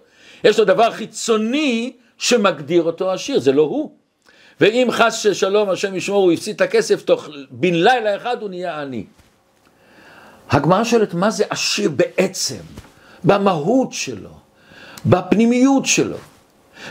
יש 0.45 0.59
לו 0.59 0.65
דבר 0.65 0.91
חיצוני 0.91 1.93
שמגדיר 2.19 2.83
אותו 2.83 3.13
עשיר, 3.13 3.41
זה 3.41 3.53
לא 3.53 3.63
הוא. 3.63 3.91
ואם 4.61 4.89
חס 4.91 5.27
ושלום, 5.27 5.71
השם 5.71 5.97
ישמור, 5.97 6.23
הוא 6.23 6.33
הפסיד 6.33 6.55
את 6.55 6.61
הכסף, 6.61 7.03
תוך 7.03 7.29
בן 7.51 7.75
לילה 7.75 8.17
אחד 8.17 8.37
הוא 8.41 8.51
נהיה 8.51 8.81
עני. 8.81 9.05
הגמרא 10.51 10.85
שואלת 10.85 11.15
מה 11.15 11.31
זה 11.31 11.45
עשיר 11.51 11.91
בעצם, 11.91 12.61
במהות 13.25 13.93
שלו, 13.93 14.31
בפנימיות 15.07 15.87
שלו. 15.87 16.17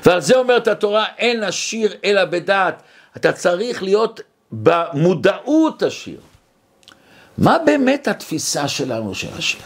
ועל 0.05 0.21
זה 0.21 0.37
אומרת 0.37 0.67
התורה, 0.67 1.05
אין 1.17 1.43
עשיר 1.43 1.93
אלא 2.03 2.25
בדעת. 2.25 2.83
אתה 3.17 3.31
צריך 3.31 3.83
להיות 3.83 4.21
במודעות 4.53 5.83
עשיר. 5.83 6.19
מה 7.37 7.57
באמת 7.65 8.07
התפיסה 8.07 8.67
שלנו 8.67 9.15
של 9.15 9.27
השיר? 9.37 9.61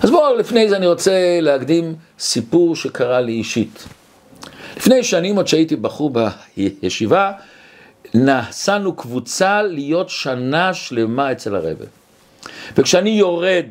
אז 0.00 0.10
בואו, 0.10 0.36
לפני 0.36 0.68
זה 0.68 0.76
אני 0.76 0.86
רוצה 0.86 1.38
להקדים 1.40 1.94
סיפור 2.18 2.76
שקרה 2.76 3.20
לי 3.20 3.32
אישית. 3.32 3.84
לפני 4.76 5.04
שנים, 5.04 5.36
עוד 5.36 5.48
שהייתי 5.48 5.76
בחור 5.76 6.12
בישיבה, 6.56 7.32
נסענו 8.14 8.96
קבוצה 8.96 9.62
להיות 9.62 10.08
שנה 10.08 10.74
שלמה 10.74 11.32
אצל 11.32 11.54
הרבה. 11.54 11.84
וכשאני 12.76 13.10
יורד 13.10 13.66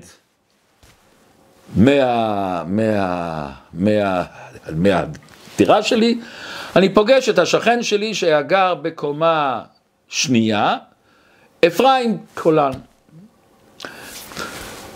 מה, 1.75 2.63
מה, 2.67 3.49
מה, 3.73 4.23
מהדירה 4.69 5.83
שלי, 5.83 6.19
אני 6.75 6.93
פוגש 6.93 7.29
את 7.29 7.39
השכן 7.39 7.83
שלי 7.83 8.13
שהיה 8.13 8.41
גר 8.41 8.75
בקומה 8.75 9.61
שנייה, 10.09 10.77
אפרים 11.67 12.17
קולן. 12.35 12.71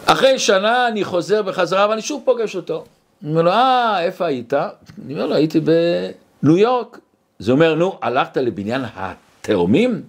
אחרי 0.05 0.39
שנה 0.39 0.87
אני 0.87 1.03
חוזר 1.03 1.41
בחזרה 1.41 1.89
ואני 1.89 2.01
שוב 2.01 2.21
פוגש 2.25 2.55
אותו. 2.55 2.85
אני 3.23 3.31
אומר 3.31 3.41
לו, 3.41 3.51
אה, 3.51 4.03
איפה 4.03 4.25
היית? 4.25 4.53
אני 4.53 5.13
אומר 5.13 5.25
לו, 5.25 5.35
הייתי 5.35 5.59
בניו 5.59 6.57
יורק. 6.57 6.97
זה 7.39 7.51
אומר, 7.51 7.75
נו, 7.75 7.99
הלכת 8.01 8.37
לבניין 8.37 8.81
התאומים? 8.95 10.01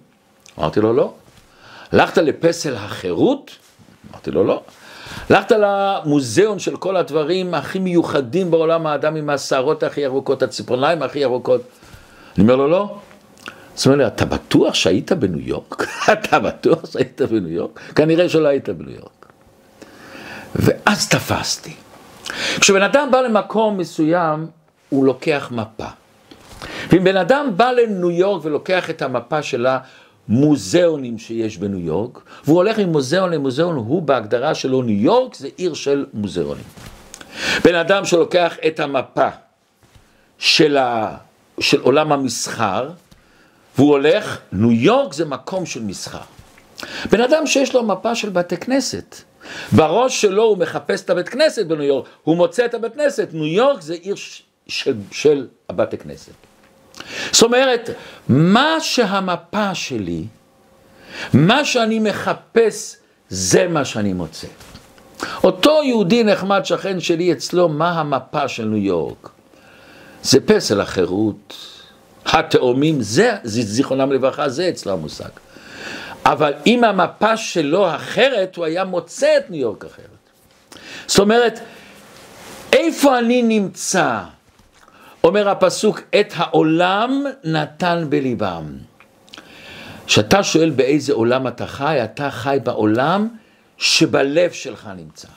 אמרתי 0.59 0.79
לו, 0.81 0.93
לא. 0.93 1.13
הלכת 1.91 2.17
לפסל 2.17 2.75
החירות? 2.75 3.51
אמרתי 4.11 4.31
לו, 4.31 4.43
לא. 4.43 4.61
הלכת 5.29 5.51
למוזיאון 5.51 6.59
של 6.59 6.77
כל 6.77 6.97
הדברים 6.97 7.53
הכי 7.53 7.79
מיוחדים 7.79 8.51
בעולם 8.51 8.87
האדם 8.87 9.15
עם 9.15 9.29
השערות 9.29 9.83
הכי 9.83 10.05
ארוכות, 10.05 10.43
הציפורניים 10.43 11.03
הכי 11.03 11.23
ארוכות. 11.23 11.61
אני 12.37 12.43
אומר 12.43 12.55
לו, 12.55 12.67
לא. 12.67 12.97
זאת 13.75 13.87
אומרת, 13.87 14.15
אתה 14.15 14.25
בטוח 14.25 14.73
שהיית 14.73 15.11
בניו 15.11 15.39
יורק? 15.39 15.83
אתה 16.13 16.39
בטוח 16.39 16.91
שהיית 16.91 17.21
בניו 17.21 17.49
יורק? 17.49 17.79
כנראה 17.95 18.29
שלא 18.29 18.47
היית 18.47 18.69
בניו 18.69 18.95
יורק. 18.95 19.31
ואז 20.55 21.09
תפסתי. 21.09 21.73
כשבן 22.59 22.81
אדם 22.81 23.09
בא 23.11 23.21
למקום 23.21 23.77
מסוים, 23.77 24.47
הוא 24.89 25.05
לוקח 25.05 25.51
מפה. 25.51 25.87
ואם 26.89 27.03
בן 27.03 27.17
אדם 27.17 27.51
בא 27.55 27.71
לניו 27.71 28.11
יורק 28.11 28.45
ולוקח 28.45 28.89
את 28.89 29.01
המפה 29.01 29.41
שלה, 29.41 29.79
מוזיאונים 30.27 31.17
שיש 31.17 31.57
בניו 31.57 31.79
יורק, 31.79 32.21
והוא 32.45 32.57
הולך 32.57 32.79
ממוזיאון 32.79 33.31
למוזיאון, 33.31 33.75
הוא 33.75 34.01
בהגדרה 34.01 34.55
שלו, 34.55 34.81
ניו 34.81 35.03
יורק 35.03 35.35
זה 35.35 35.47
עיר 35.57 35.73
של 35.73 36.05
מוזיאונים. 36.13 36.63
בן 37.63 37.75
אדם 37.75 38.05
שלוקח 38.05 38.55
את 38.67 38.79
המפה 38.79 39.27
של, 40.37 40.77
ה, 40.77 41.15
של 41.59 41.81
עולם 41.81 42.11
המסחר, 42.11 42.89
והוא 43.77 43.89
הולך, 43.89 44.39
ניו 44.51 44.71
יורק 44.71 45.13
זה 45.13 45.25
מקום 45.25 45.65
של 45.65 45.83
מסחר. 45.83 46.21
בן 47.11 47.21
אדם 47.21 47.47
שיש 47.47 47.75
לו 47.75 47.83
מפה 47.83 48.15
של 48.15 48.29
בתי 48.29 48.57
כנסת, 48.57 49.15
בראש 49.71 50.21
שלו 50.21 50.43
הוא 50.43 50.57
מחפש 50.57 51.01
את 51.01 51.09
הבית 51.09 51.29
כנסת 51.29 51.65
בניו 51.65 51.83
יורק, 51.83 52.07
הוא 52.23 52.37
מוצא 52.37 52.65
את 52.65 52.73
הבית 52.73 52.93
כנסת, 52.93 53.29
ניו 53.33 53.45
יורק 53.45 53.81
זה 53.81 53.93
עיר 53.93 54.15
של, 54.67 54.97
של 55.11 55.47
הבתי 55.69 55.97
כנסת. 55.97 56.31
זאת 57.31 57.43
אומרת, 57.43 57.89
מה 58.29 58.75
שהמפה 58.79 59.75
שלי, 59.75 60.25
מה 61.33 61.65
שאני 61.65 61.99
מחפש, 61.99 62.95
זה 63.29 63.67
מה 63.67 63.85
שאני 63.85 64.13
מוצא. 64.13 64.47
אותו 65.43 65.79
יהודי 65.83 66.23
נחמד 66.23 66.65
שכן 66.65 66.99
שלי 66.99 67.31
אצלו, 67.31 67.69
מה 67.69 67.99
המפה 67.99 68.47
של 68.47 68.65
ניו 68.65 68.83
יורק? 68.83 69.29
זה 70.23 70.39
פסל 70.39 70.81
החירות, 70.81 71.55
התאומים, 72.25 73.01
זה, 73.01 73.35
זיכרונם 73.43 74.11
לברכה, 74.11 74.49
זה 74.49 74.69
אצלו 74.69 74.93
המושג. 74.93 75.29
אבל 76.25 76.53
אם 76.65 76.83
המפה 76.83 77.37
שלו 77.37 77.95
אחרת, 77.95 78.55
הוא 78.55 78.65
היה 78.65 78.83
מוצא 78.83 79.37
את 79.37 79.49
ניו 79.49 79.61
יורק 79.61 79.85
אחרת. 79.85 80.07
זאת 81.07 81.19
אומרת, 81.19 81.59
איפה 82.73 83.19
אני 83.19 83.41
נמצא? 83.41 84.19
אומר 85.23 85.49
הפסוק, 85.49 86.01
את 86.19 86.33
העולם 86.35 87.23
נתן 87.43 88.05
בליבם. 88.09 88.77
כשאתה 90.05 90.43
שואל 90.43 90.69
באיזה 90.69 91.13
עולם 91.13 91.47
אתה 91.47 91.67
חי, 91.67 92.03
אתה 92.03 92.31
חי 92.31 92.57
בעולם 92.63 93.27
שבלב 93.77 94.51
שלך 94.51 94.89
נמצא. 94.97 95.27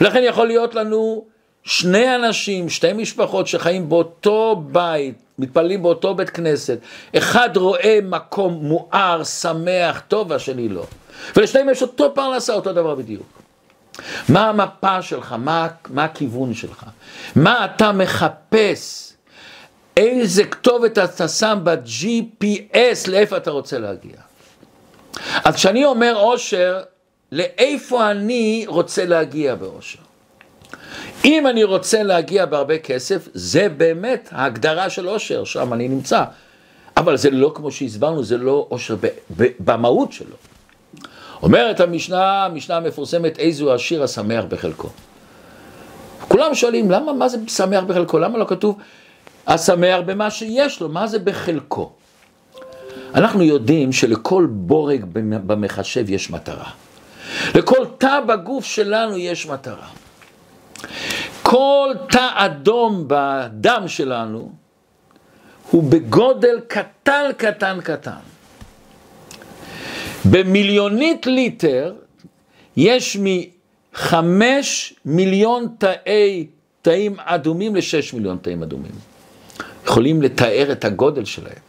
ולכן 0.00 0.22
יכול 0.24 0.46
להיות 0.46 0.74
לנו 0.74 1.24
שני 1.68 2.14
אנשים, 2.14 2.68
שתי 2.68 2.92
משפחות 2.92 3.46
שחיים 3.46 3.88
באותו 3.88 4.62
בית, 4.72 5.14
מתפללים 5.38 5.82
באותו 5.82 6.14
בית 6.14 6.30
כנסת, 6.30 6.78
אחד 7.16 7.56
רואה 7.56 7.98
מקום 8.02 8.52
מואר, 8.52 9.24
שמח, 9.24 10.02
טוב, 10.08 10.30
והשני 10.30 10.68
לא. 10.68 10.84
ולשניהם 11.36 11.68
יש 11.68 11.82
אותו 11.82 12.14
פרנסה, 12.14 12.54
אותו 12.54 12.72
דבר 12.72 12.94
בדיוק. 12.94 13.42
מה 14.28 14.48
המפה 14.48 15.02
שלך? 15.02 15.32
מה, 15.38 15.68
מה 15.90 16.04
הכיוון 16.04 16.54
שלך? 16.54 16.84
מה 17.36 17.64
אתה 17.64 17.92
מחפש? 17.92 19.12
איזה 19.96 20.44
כתובת 20.44 20.98
אתה 20.98 21.28
שם 21.28 21.58
ב-GPS, 21.62 23.10
לאיפה 23.10 23.36
אתה 23.36 23.50
רוצה 23.50 23.78
להגיע? 23.78 24.16
אז 25.44 25.54
כשאני 25.54 25.84
אומר 25.84 26.16
עושר, 26.16 26.80
לאיפה 27.32 28.10
אני 28.10 28.64
רוצה 28.68 29.06
להגיע 29.06 29.54
בעושר? 29.54 30.07
אם 31.24 31.46
אני 31.46 31.64
רוצה 31.64 32.02
להגיע 32.02 32.46
בהרבה 32.46 32.78
כסף, 32.78 33.28
זה 33.34 33.68
באמת 33.68 34.28
ההגדרה 34.32 34.90
של 34.90 35.08
עושר, 35.08 35.44
שם 35.44 35.72
אני 35.72 35.88
נמצא. 35.88 36.24
אבל 36.96 37.16
זה 37.16 37.30
לא 37.30 37.52
כמו 37.54 37.70
שהסברנו, 37.70 38.24
זה 38.24 38.36
לא 38.36 38.66
עושר 38.68 38.96
במהות 39.58 40.12
שלו. 40.12 40.36
אומרת 41.42 41.80
המשנה, 41.80 42.44
המשנה 42.44 42.76
המפורסמת, 42.76 43.38
איזו 43.38 43.74
השיר 43.74 44.02
השמח 44.02 44.44
בחלקו. 44.48 44.88
כולם 46.28 46.54
שואלים, 46.54 46.90
למה, 46.90 47.12
מה 47.12 47.28
זה 47.28 47.38
שמח 47.48 47.84
בחלקו? 47.84 48.18
למה 48.18 48.38
לא 48.38 48.44
כתוב 48.48 48.78
השמח 49.46 50.00
במה 50.06 50.30
שיש 50.30 50.80
לו? 50.80 50.88
מה 50.88 51.06
זה 51.06 51.18
בחלקו? 51.18 51.92
אנחנו 53.14 53.42
יודעים 53.42 53.92
שלכל 53.92 54.46
בורג 54.50 55.04
במחשב 55.46 56.10
יש 56.10 56.30
מטרה. 56.30 56.70
לכל 57.54 57.86
תא 57.98 58.20
בגוף 58.28 58.64
שלנו 58.64 59.16
יש 59.16 59.46
מטרה. 59.46 59.86
כל 61.42 61.94
תא 62.10 62.28
אדום 62.34 63.04
בדם 63.06 63.82
שלנו 63.86 64.52
הוא 65.70 65.82
בגודל 65.82 66.60
קטן, 66.68 67.24
קטן, 67.36 67.78
קטן. 67.80 68.20
במיליונית 70.24 71.26
ליטר 71.26 71.94
יש 72.76 73.16
מחמש 73.20 74.94
מיליון 75.04 75.66
תאי, 75.78 76.46
תאים 76.82 77.16
אדומים 77.18 77.76
לשש 77.76 78.14
מיליון 78.14 78.38
תאים 78.42 78.62
אדומים. 78.62 78.92
יכולים 79.84 80.22
לתאר 80.22 80.72
את 80.72 80.84
הגודל 80.84 81.24
שלהם. 81.24 81.68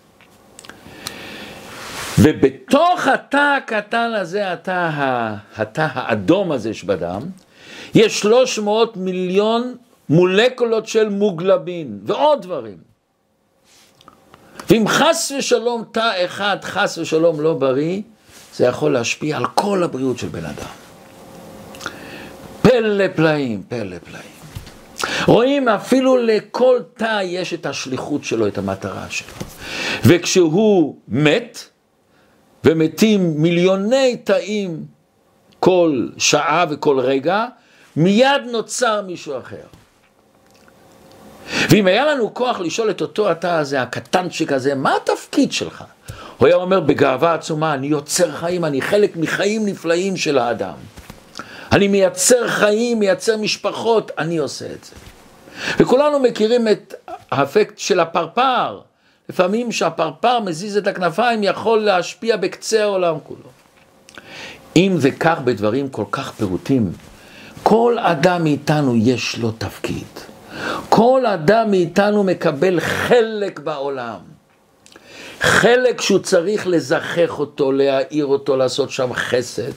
ובתוך 2.20 3.08
התא 3.08 3.58
הקטן 3.58 4.12
הזה, 4.16 4.54
התא, 4.54 4.90
התא 5.58 5.88
האדום 5.94 6.52
הזה 6.52 6.74
שבדם, 6.74 7.22
יש 7.96 8.20
300 8.20 8.98
מיליון 8.98 9.76
מולקולות 10.10 10.88
של 10.88 11.10
מוגלבין 11.10 12.00
ועוד 12.04 12.42
דברים. 12.42 12.78
ואם 14.70 14.88
חס 14.88 15.32
ושלום 15.38 15.84
תא 15.92 16.26
אחד, 16.26 16.58
חס 16.62 16.98
ושלום 16.98 17.42
לא 17.42 17.54
בריא, 17.54 18.02
זה 18.56 18.66
יכול 18.66 18.94
להשפיע 18.94 19.38
על 19.38 19.46
כל 19.46 19.84
הבריאות 19.84 20.18
של 20.18 20.28
בן 20.28 20.46
אדם. 20.46 20.70
פלא 22.62 23.08
פלאים, 23.16 23.64
פלא 23.68 23.98
פלאים. 24.00 24.40
רואים 25.28 25.70
אפילו 25.70 26.18
לכל 26.18 26.80
תא 26.94 27.22
יש 27.24 27.54
את 27.54 27.66
השליחות 27.66 28.24
שלו, 28.24 28.48
את 28.48 28.58
המטרה 28.58 29.06
שלו. 29.10 29.34
וכשהוא 30.06 30.96
מת, 31.08 31.60
ומתים 32.64 33.42
מיליוני 33.42 34.18
תאים 34.18 34.86
כל 35.60 36.08
שעה 36.18 36.66
וכל 36.70 37.00
רגע, 37.00 37.46
מיד 37.96 38.42
נוצר 38.52 39.02
מישהו 39.02 39.38
אחר. 39.38 39.56
ואם 41.70 41.88
היה 41.88 42.06
לנו 42.06 42.34
כוח 42.34 42.60
לשאול 42.60 42.90
את 42.90 43.02
אותו 43.02 43.32
התא 43.32 43.48
הזה, 43.48 43.82
הקטנצ'יק 43.82 44.52
הזה, 44.52 44.76
מה 44.76 44.96
התפקיד 44.96 45.52
שלך? 45.52 45.84
הוא 46.38 46.48
היה 46.48 46.56
אומר 46.56 46.80
בגאווה 46.80 47.34
עצומה, 47.34 47.74
אני 47.74 47.88
יוצר 47.88 48.32
חיים, 48.32 48.66
אני 48.66 48.82
חלק 48.82 49.18
מחיים 49.18 49.66
נפלאים 49.66 50.18
של 50.18 50.38
האדם. 50.38 50.76
אני 51.72 51.88
מייצר 51.88 52.48
חיים, 52.48 53.00
מייצר 53.00 53.38
משפחות, 53.38 54.12
אני 54.18 54.38
עושה 54.38 54.66
את 54.66 54.84
זה. 54.84 54.96
וכולנו 55.80 56.20
מכירים 56.20 56.68
את 56.68 56.94
האפקט 57.32 57.78
של 57.78 58.00
הפרפר. 58.00 58.80
לפעמים 59.30 59.70
כשהפרפר 59.70 60.40
מזיז 60.40 60.78
את 60.78 60.88
הכנפיים 60.88 61.44
יכול 61.44 61.80
להשפיע 61.80 62.38
בקצה 62.38 62.84
העולם 62.84 63.16
כולו. 63.24 63.50
אם 64.76 64.96
זה 64.98 65.12
כך 65.12 65.40
בדברים 65.40 65.90
כל 65.90 66.06
כך 66.12 66.32
פירוטים, 66.32 66.92
כל 67.70 67.98
אדם 68.00 68.44
מאיתנו 68.44 68.96
יש 68.96 69.38
לו 69.38 69.52
תפקיד. 69.52 70.08
כל 70.90 71.26
אדם 71.26 71.72
מאיתנו 71.72 72.24
מקבל 72.24 72.80
חלק 72.80 73.60
בעולם. 73.60 74.20
חלק 75.40 76.02
שהוא 76.02 76.20
צריך 76.20 76.68
לזכח 76.68 77.40
אותו, 77.40 77.72
להאיר 77.72 78.26
אותו, 78.26 78.58
לעשות 78.58 78.90
שם 78.90 79.14
חסד, 79.14 79.72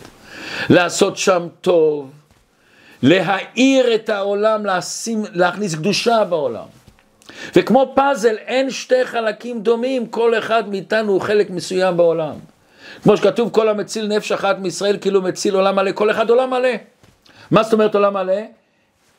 לעשות 0.71 1.17
שם 1.17 1.47
טוב, 1.61 2.11
להאיר 3.03 3.95
את 3.95 4.09
העולם, 4.09 4.67
לשים, 4.67 5.23
להכניס 5.33 5.75
קדושה 5.75 6.25
בעולם. 6.25 6.67
וכמו 7.57 7.93
פאזל, 7.95 8.37
אין 8.47 8.71
שתי 8.71 9.05
חלקים 9.05 9.63
דומים, 9.63 10.07
כל 10.07 10.39
אחד 10.39 10.69
מאיתנו 10.69 11.13
הוא 11.13 11.21
חלק 11.21 11.51
מסוים 11.51 11.97
בעולם. 11.97 12.35
כמו 13.03 13.17
שכתוב, 13.17 13.51
כל 13.51 13.69
המציל 13.69 14.07
נפש 14.07 14.33
אחת 14.33 14.59
מישראל 14.59 14.97
כאילו 15.01 15.23
מציל 15.23 15.55
עולם 15.55 15.77
מלא, 15.77 15.93
כל 15.93 16.11
אחד 16.11 16.31
עולם 16.31 16.51
מלא. 16.51 16.92
מה 17.53 17.63
זאת 17.63 17.73
אומרת 17.73 17.95
עולם 17.95 18.15
מלא? 18.15 18.41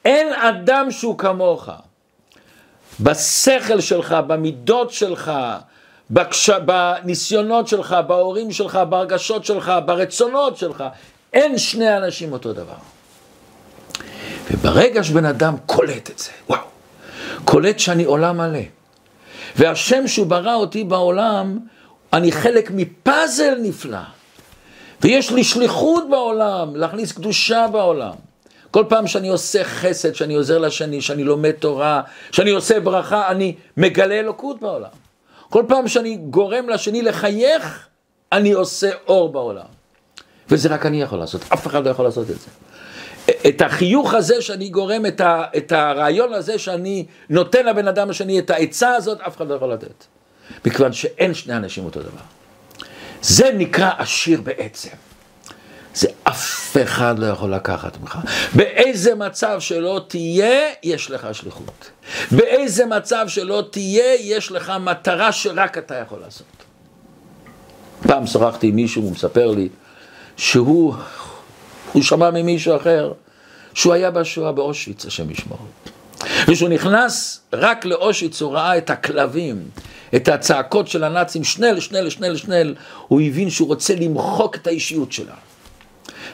אין 0.05 0.33
אדם 0.33 0.91
שהוא 0.91 1.17
כמוך. 1.17 1.69
בשכל 2.99 3.79
שלך, 3.79 4.15
במידות 4.27 4.91
שלך, 4.91 5.31
בקש... 6.11 6.49
בניסיונות 6.49 7.67
שלך, 7.67 7.95
בהורים 8.07 8.51
שלך, 8.51 8.75
בהרגשות 8.89 9.45
שלך, 9.45 9.73
ברצונות 9.85 10.57
שלך, 10.57 10.83
אין 11.33 11.57
שני 11.57 11.97
אנשים 11.97 12.33
אותו 12.33 12.53
דבר. 12.53 12.75
וברגע 14.51 15.03
שבן 15.03 15.25
אדם 15.25 15.55
קולט 15.65 16.09
את 16.09 16.19
זה, 16.19 16.31
וואו, 16.49 16.61
קולט 17.45 17.79
שאני 17.79 18.03
עולם 18.03 18.37
מלא. 18.37 18.59
והשם 19.55 20.07
שהוא 20.07 20.27
ברא 20.27 20.55
אותי 20.55 20.83
בעולם, 20.83 21.59
אני 22.13 22.31
חלק 22.31 22.71
מפאזל 22.73 23.55
נפלא. 23.61 24.22
ויש 25.03 25.31
לי 25.31 25.43
שליחות 25.43 26.09
בעולם, 26.09 26.75
להכניס 26.75 27.11
קדושה 27.11 27.67
בעולם. 27.71 28.13
כל 28.71 28.83
פעם 28.89 29.07
שאני 29.07 29.29
עושה 29.29 29.63
חסד, 29.63 30.15
שאני 30.15 30.33
עוזר 30.33 30.57
לשני, 30.57 31.01
שאני 31.01 31.23
לומד 31.23 31.51
תורה, 31.51 32.01
שאני 32.31 32.49
עושה 32.49 32.79
ברכה, 32.79 33.31
אני 33.31 33.55
מגלה 33.77 34.19
אלוקות 34.19 34.59
בעולם. 34.61 34.89
כל 35.49 35.63
פעם 35.67 35.87
שאני 35.87 36.15
גורם 36.15 36.69
לשני 36.69 37.01
לחייך, 37.01 37.87
אני 38.31 38.51
עושה 38.51 38.89
אור 39.07 39.31
בעולם. 39.31 39.65
וזה 40.49 40.69
רק 40.69 40.85
אני 40.85 41.01
יכול 41.01 41.19
לעשות, 41.19 41.41
אף 41.53 41.67
אחד 41.67 41.85
לא 41.85 41.89
יכול 41.89 42.05
לעשות 42.05 42.29
את 42.29 42.35
זה. 42.39 42.47
את 43.49 43.61
החיוך 43.61 44.13
הזה 44.13 44.41
שאני 44.41 44.69
גורם, 44.69 45.05
את, 45.05 45.21
ה, 45.21 45.43
את 45.57 45.71
הרעיון 45.71 46.33
הזה 46.33 46.59
שאני 46.59 47.05
נותן 47.29 47.65
לבן 47.65 47.87
אדם 47.87 48.09
השני, 48.09 48.39
את 48.39 48.49
העצה 48.49 48.95
הזאת, 48.95 49.21
אף 49.21 49.37
אחד 49.37 49.47
לא 49.47 49.55
יכול 49.55 49.73
לתת. 49.73 50.05
מכיוון 50.65 50.93
שאין 50.93 51.33
שני 51.33 51.55
אנשים 51.55 51.85
אותו 51.85 51.99
דבר. 51.99 52.42
זה 53.23 53.51
נקרא 53.53 53.91
עשיר 53.97 54.41
בעצם. 54.41 54.89
זה 55.95 56.07
אף 56.23 56.77
אחד 56.83 57.19
לא 57.19 57.25
יכול 57.25 57.53
לקחת 57.53 57.97
ממך. 58.01 58.17
באיזה 58.55 59.15
מצב 59.15 59.59
שלא 59.59 60.01
תהיה, 60.07 60.61
יש 60.83 61.11
לך 61.11 61.27
שליחות. 61.31 61.89
באיזה 62.31 62.85
מצב 62.85 63.25
שלא 63.27 63.63
תהיה, 63.71 64.15
יש 64.19 64.51
לך 64.51 64.73
מטרה 64.79 65.31
שרק 65.31 65.77
אתה 65.77 65.95
יכול 65.95 66.19
לעשות. 66.19 66.45
פעם 68.07 68.27
שוחחתי 68.27 68.67
עם 68.67 68.75
מישהו, 68.75 69.01
הוא 69.01 69.11
מספר 69.11 69.51
לי 69.51 69.69
שהוא, 70.37 70.95
הוא 71.91 72.03
שמע 72.03 72.31
ממישהו 72.31 72.75
אחר, 72.75 73.13
שהוא 73.73 73.93
היה 73.93 74.11
בשואה 74.11 74.51
באושוויץ, 74.51 75.05
השם 75.05 75.31
ישמור. 75.31 75.57
וכשהוא 76.47 76.69
נכנס 76.69 77.41
רק 77.53 77.85
לאושוויץ, 77.85 78.41
הוא 78.41 78.53
ראה 78.53 78.77
את 78.77 78.89
הכלבים, 78.89 79.63
את 80.15 80.27
הצעקות 80.27 80.87
של 80.87 81.03
הנאצים, 81.03 81.43
שנל, 81.43 81.79
שנל, 81.79 82.09
שנל, 82.09 82.35
שנל, 82.35 82.75
הוא 83.07 83.21
הבין 83.21 83.49
שהוא 83.49 83.67
רוצה 83.67 83.95
למחוק 83.95 84.55
את 84.55 84.67
האישיות 84.67 85.11
שלה. 85.11 85.35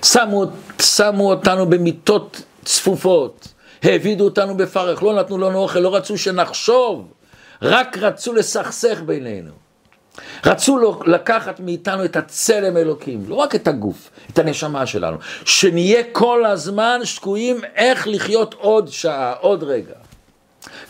שמו, 0.05 0.45
שמו 0.81 1.29
אותנו 1.29 1.69
במיטות 1.69 2.41
צפופות, 2.65 3.47
העבידו 3.83 4.23
אותנו 4.23 4.57
בפרך, 4.57 5.03
לא 5.03 5.15
נתנו 5.15 5.37
לנו 5.37 5.59
אוכל, 5.59 5.79
לא 5.79 5.95
רצו 5.95 6.17
שנחשוב, 6.17 7.07
רק 7.61 7.97
רצו 7.97 8.33
לסכסך 8.33 9.01
בינינו. 9.05 9.51
רצו 10.45 11.01
לקחת 11.05 11.59
מאיתנו 11.59 12.05
את 12.05 12.15
הצלם 12.15 12.77
אלוקים, 12.77 13.23
לא 13.27 13.35
רק 13.35 13.55
את 13.55 13.67
הגוף, 13.67 14.09
את 14.33 14.39
הנשמה 14.39 14.85
שלנו, 14.85 15.17
שנהיה 15.45 16.03
כל 16.11 16.45
הזמן 16.45 16.99
שקועים 17.03 17.61
איך 17.75 18.07
לחיות 18.07 18.53
עוד 18.53 18.87
שעה, 18.87 19.33
עוד 19.39 19.63
רגע, 19.63 19.93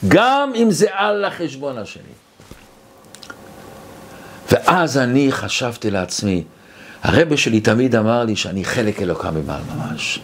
גם 0.08 0.52
אם 0.56 0.72
זה 0.72 0.88
על 0.92 1.26
החשבון 1.26 1.78
השני. 1.78 2.19
ואז 4.52 4.98
אני 4.98 5.32
חשבתי 5.32 5.92
לעצמי, 5.92 6.44
הרבה 7.04 7.38
שלי 7.38 7.60
תמיד 7.60 7.96
אמר 7.96 8.24
לי 8.24 8.36
שאני 8.36 8.66
חלק 8.66 9.02
אלוקה 9.02 9.32
ממעל 9.32 9.62
ממש. 9.76 10.20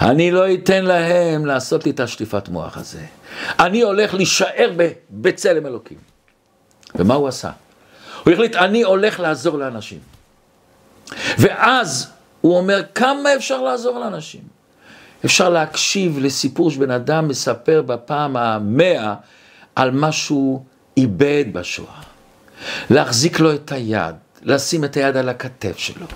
אני 0.00 0.30
לא 0.30 0.54
אתן 0.54 0.84
להם 0.84 1.46
לעשות 1.46 1.84
לי 1.84 1.90
את 1.90 2.00
השטיפת 2.00 2.48
מוח 2.48 2.76
הזה. 2.76 3.04
אני 3.58 3.80
הולך 3.80 4.14
להישאר 4.14 4.70
בצלם 5.10 5.66
אלוקים. 5.66 5.98
ומה 6.94 7.14
הוא 7.14 7.28
עשה? 7.28 7.50
הוא 8.24 8.32
החליט, 8.32 8.56
אני 8.56 8.82
הולך 8.82 9.20
לעזור 9.20 9.58
לאנשים. 9.58 9.98
ואז 11.38 12.10
הוא 12.40 12.56
אומר, 12.56 12.82
כמה 12.94 13.34
אפשר 13.36 13.62
לעזור 13.62 13.98
לאנשים? 13.98 14.40
אפשר 15.24 15.48
להקשיב 15.48 16.18
לסיפור 16.18 16.70
שבן 16.70 16.90
אדם 16.90 17.28
מספר 17.28 17.82
בפעם 17.82 18.36
המאה 18.36 19.14
על 19.76 19.90
מה 19.90 20.12
שהוא 20.12 20.64
איבד 20.96 21.44
בשואה. 21.52 22.00
להחזיק 22.90 23.40
לו 23.40 23.54
את 23.54 23.72
היד, 23.72 24.14
לשים 24.42 24.84
את 24.84 24.96
היד 24.96 25.16
על 25.16 25.28
הכתף 25.28 25.78
שלו. 25.78 26.06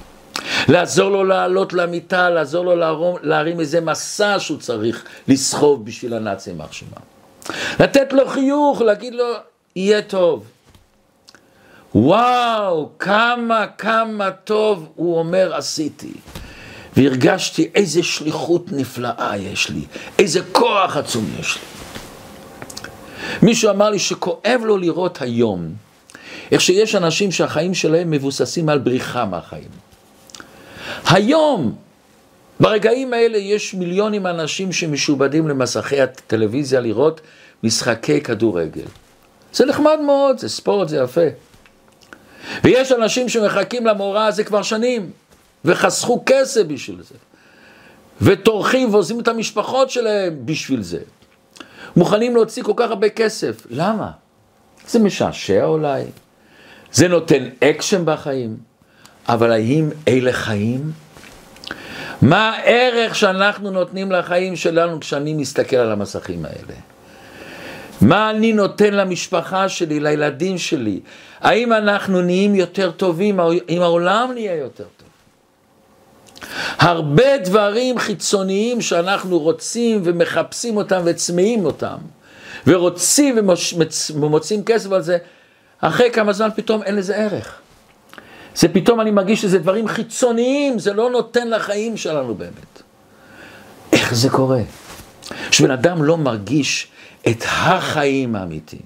לעזור 0.69 1.11
לו 1.11 1.25
לעלות 1.25 1.73
למיטה, 1.73 2.31
לעזור 2.31 2.65
לו 2.65 2.77
להרים, 2.77 3.15
להרים 3.23 3.61
איזה 3.61 3.81
מסע 3.81 4.37
שהוא 4.39 4.59
צריך 4.59 5.05
לסחוב 5.29 5.85
בשביל 5.85 6.15
הנאצים 6.15 6.59
מחשמה. 6.59 6.97
לתת 7.81 8.13
לו 8.13 8.29
חיוך, 8.29 8.81
להגיד 8.81 9.15
לו, 9.15 9.25
יהיה 9.77 10.03
טוב. 10.03 10.45
וואו, 11.95 12.91
כמה, 12.99 13.67
כמה 13.79 14.31
טוב, 14.31 14.89
הוא 14.95 15.19
אומר, 15.19 15.55
עשיתי. 15.55 16.13
והרגשתי 16.97 17.71
איזה 17.75 18.03
שליחות 18.03 18.73
נפלאה 18.73 19.37
יש 19.37 19.71
לי, 19.71 19.85
איזה 20.19 20.41
כוח 20.53 20.97
עצום 20.97 21.31
יש 21.41 21.57
לי. 21.57 21.63
מישהו 23.43 23.71
אמר 23.71 23.91
לי 23.91 23.99
שכואב 23.99 24.61
לו 24.65 24.79
לראות 24.79 25.23
היום 25.23 25.73
איך 26.55 26.61
שיש 26.61 26.95
אנשים 26.95 27.33
שהחיים 27.33 27.75
שלהם 27.75 28.11
מבוססים 28.11 28.69
על 28.69 28.79
בריחה 28.79 29.25
מהחיים. 29.25 29.69
היום, 31.07 31.75
ברגעים 32.61 33.13
האלה 33.13 33.39
יש 33.39 33.75
מיליונים 33.75 34.27
אנשים 34.27 34.73
שמשובדים 34.73 35.49
למסכי 35.49 36.01
הטלוויזיה 36.01 36.81
לראות 36.81 37.21
משחקי 37.63 38.21
כדורגל. 38.21 38.85
זה 39.53 39.67
נחמד 39.67 39.99
מאוד, 40.07 40.39
זה 40.39 40.49
ספורט, 40.49 40.89
זה 40.89 40.97
יפה. 40.97 41.27
ויש 42.65 42.93
אנשים 42.93 43.29
שמחכים 43.29 43.87
למאורע 43.87 44.25
הזה 44.27 44.45
כבר 44.45 44.63
שנים, 44.63 45.11
וחסכו 45.65 46.23
כסף 46.27 46.63
בשביל 46.63 47.03
זה, 47.03 47.15
וטורחים 48.21 48.95
ועוזבים 48.95 49.21
את 49.21 49.29
המשפחות 49.29 49.91
שלהם 49.91 50.37
בשביל 50.45 50.83
זה. 50.83 51.01
מוכנים 51.97 52.35
להוציא 52.35 52.63
כל 52.63 52.73
כך 52.77 52.91
הרבה 52.91 53.09
כסף. 53.09 53.67
למה? 53.71 54.11
זה 54.89 54.99
משעשע 54.99 55.65
אולי, 55.65 56.05
זה 56.95 57.09
נותן 57.09 57.45
אקשן 57.65 58.03
בחיים, 58.05 58.57
אבל 59.29 59.53
האם 59.53 59.91
אלה 60.09 60.33
חיים? 60.33 60.93
מה 62.23 62.51
הערך 62.51 63.15
שאנחנו 63.15 63.71
נותנים 63.71 64.13
לחיים 64.13 64.57
שלנו 64.57 65.01
כשאני 65.01 65.35
מסתכל 65.35 65.77
על 65.77 65.93
המסכים 65.93 66.45
האלה? 66.45 66.81
מה 68.01 68.31
אני 68.31 68.53
נותן 68.53 68.95
למשפחה 68.95 69.69
שלי, 69.69 70.01
לילדים 70.01 70.59
שלי? 70.59 71.01
האם 71.41 71.73
אנחנו 71.73 72.23
נהיים 72.23 72.55
יותר 72.55 72.91
טובים, 72.91 73.41
אם 73.69 73.83
העולם 73.83 74.31
נהיה 74.35 74.57
יותר 74.57 74.85
טוב? 74.97 75.09
הרבה 76.79 77.39
דברים 77.39 77.99
חיצוניים 77.99 78.81
שאנחנו 78.81 79.39
רוצים 79.39 80.01
ומחפשים 80.05 80.77
אותם 80.77 81.03
וצמאים 81.05 81.65
אותם, 81.65 81.97
ורוצים 82.67 83.39
ומוצאים 84.15 84.65
כסף 84.65 84.93
על 84.93 85.03
זה, 85.03 85.19
אחרי 85.89 86.11
כמה 86.11 86.33
זמן 86.33 86.49
פתאום 86.57 86.83
אין 86.83 86.97
לזה 86.97 87.17
ערך. 87.17 87.61
זה 88.55 88.69
פתאום 88.69 89.01
אני 89.01 89.11
מרגיש 89.11 89.43
שזה 89.43 89.59
דברים 89.59 89.89
חיצוניים, 89.89 90.79
זה 90.79 90.93
לא 90.93 91.11
נותן 91.11 91.51
לחיים 91.51 91.97
שלנו 91.97 92.35
באמת. 92.35 92.83
איך 93.93 94.15
זה 94.15 94.31
קורה? 94.31 94.61
שבן 95.51 95.71
אדם 95.71 96.03
לא 96.03 96.17
מרגיש 96.17 96.89
את 97.29 97.45
החיים 97.47 98.37
האמיתיים, 98.37 98.83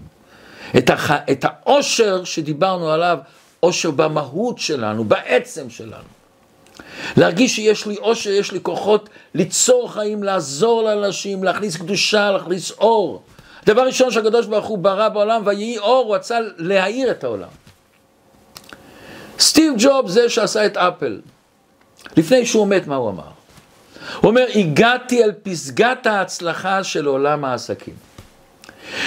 את, 0.78 0.90
הח... 0.90 1.10
את 1.10 1.44
העושר 1.44 2.24
שדיברנו 2.24 2.90
עליו, 2.90 3.18
עושר 3.60 3.90
במהות 3.90 4.58
שלנו, 4.58 5.04
בעצם 5.04 5.70
שלנו. 5.70 6.08
להרגיש 7.16 7.56
שיש 7.56 7.86
לי 7.86 7.96
עושר, 7.96 8.30
יש 8.30 8.52
לי 8.52 8.58
כוחות 8.62 9.08
ליצור 9.34 9.92
חיים, 9.92 10.22
לעזור 10.22 10.82
לאנשים, 10.82 11.44
להכניס 11.44 11.76
קדושה, 11.76 12.30
להכניס 12.30 12.70
אור. 12.70 13.22
דבר 13.66 13.82
ראשון 13.82 14.10
שהקדוש 14.10 14.46
ברוך 14.46 14.66
הוא 14.66 14.78
ברא 14.78 15.08
בעולם, 15.08 15.42
ויהי 15.44 15.78
אור, 15.78 16.04
הוא 16.06 16.14
רצה 16.14 16.38
להאיר 16.56 17.10
את 17.10 17.24
העולם. 17.24 17.48
סטיב 19.38 19.74
ג'וב 19.78 20.08
זה 20.08 20.28
שעשה 20.28 20.66
את 20.66 20.76
אפל. 20.76 21.20
לפני 22.16 22.46
שהוא 22.46 22.66
מת, 22.66 22.86
מה 22.86 22.96
הוא 22.96 23.10
אמר? 23.10 23.22
הוא 24.20 24.30
אומר, 24.30 24.44
הגעתי 24.54 25.24
אל 25.24 25.32
פסגת 25.42 26.06
ההצלחה 26.06 26.84
של 26.84 27.06
עולם 27.06 27.44
העסקים. 27.44 27.94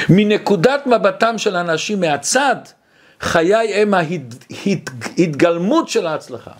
מנקודת 0.09 0.87
מבטם 0.87 1.37
של 1.37 1.55
אנשים 1.55 1.99
מהצד, 1.99 2.55
חיי 3.21 3.73
הם 3.73 3.93
ההתגלמות 3.93 5.89
של 5.89 6.07
ההצלחה. 6.07 6.51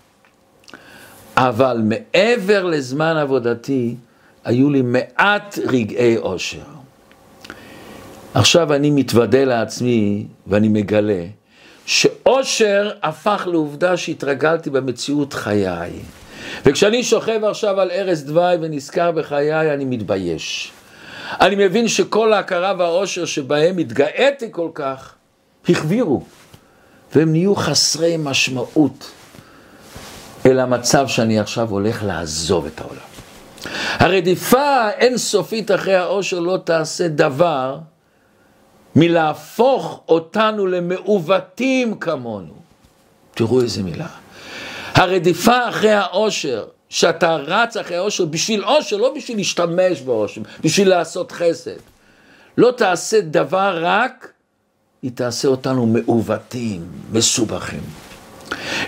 אבל 1.38 1.82
מעבר 1.84 2.64
לזמן 2.64 3.18
עבודתי, 3.18 3.96
היו 4.44 4.70
לי 4.70 4.82
מעט 4.82 5.60
רגעי 5.68 6.18
אושר. 6.18 6.81
עכשיו 8.34 8.74
אני 8.74 8.90
מתוודה 8.90 9.44
לעצמי 9.46 10.26
ואני 10.48 10.68
מגלה 10.68 11.24
שאושר 11.86 12.92
הפך 13.04 13.48
לעובדה 13.52 13.98
שהתרגלתי 13.98 14.70
במציאות 14.70 15.34
חיי. 15.34 15.92
וכשאני 16.66 17.04
שוכב 17.04 17.44
עכשיו 17.44 17.80
על 17.82 17.92
ערש 17.92 18.20
דווי 18.20 18.56
ונזכר 18.62 19.12
בחיי, 19.12 19.74
אני 19.74 19.86
מתבייש. 19.86 20.72
אני 21.42 21.66
מבין 21.66 21.88
שכל 21.88 22.34
ההכרה 22.34 22.74
והאושר 22.78 23.26
שבהם 23.26 23.78
התגאיתי 23.78 24.48
כל 24.52 24.70
כך, 24.74 25.14
החבירו, 25.70 26.24
והם 27.16 27.32
נהיו 27.32 27.56
חסרי 27.56 28.16
משמעות 28.20 29.12
אל 30.46 30.60
המצב 30.60 31.08
שאני 31.08 31.40
עכשיו 31.40 31.70
הולך 31.70 32.04
לעזוב 32.04 32.66
את 32.66 32.82
העולם. 32.82 33.12
הרדיפה 33.90 34.62
האינסופית 34.62 35.72
אחרי 35.72 35.96
האושר 35.96 36.40
לא 36.40 36.58
תעשה 36.64 37.08
דבר 37.08 37.78
מלהפוך 38.96 40.02
אותנו 40.08 40.68
למעוותים 40.68 41.96
כמונו. 41.98 42.54
תראו 43.34 43.62
איזה 43.62 43.84
מילה. 43.84 44.08
הרדיפה 44.94 45.70
אחרי 45.70 45.92
העושר, 45.92 46.66
שאתה 46.90 47.36
רץ 47.36 47.78
אחרי 47.78 47.98
העושר 47.98 48.26
בשביל 48.26 48.64
עושר, 48.64 48.98
לא 48.98 49.14
בשביל 49.16 49.38
להשתמש 49.38 50.02
בעושר, 50.02 50.42
בשביל 50.64 50.90
לעשות 50.90 51.32
חסד. 51.32 51.78
לא 52.58 52.72
תעשה 52.78 53.22
דבר 53.22 53.80
רק, 53.82 54.32
היא 55.02 55.12
תעשה 55.16 55.48
אותנו 55.48 55.86
מעוותים, 55.86 56.88
מסובכים. 57.12 57.84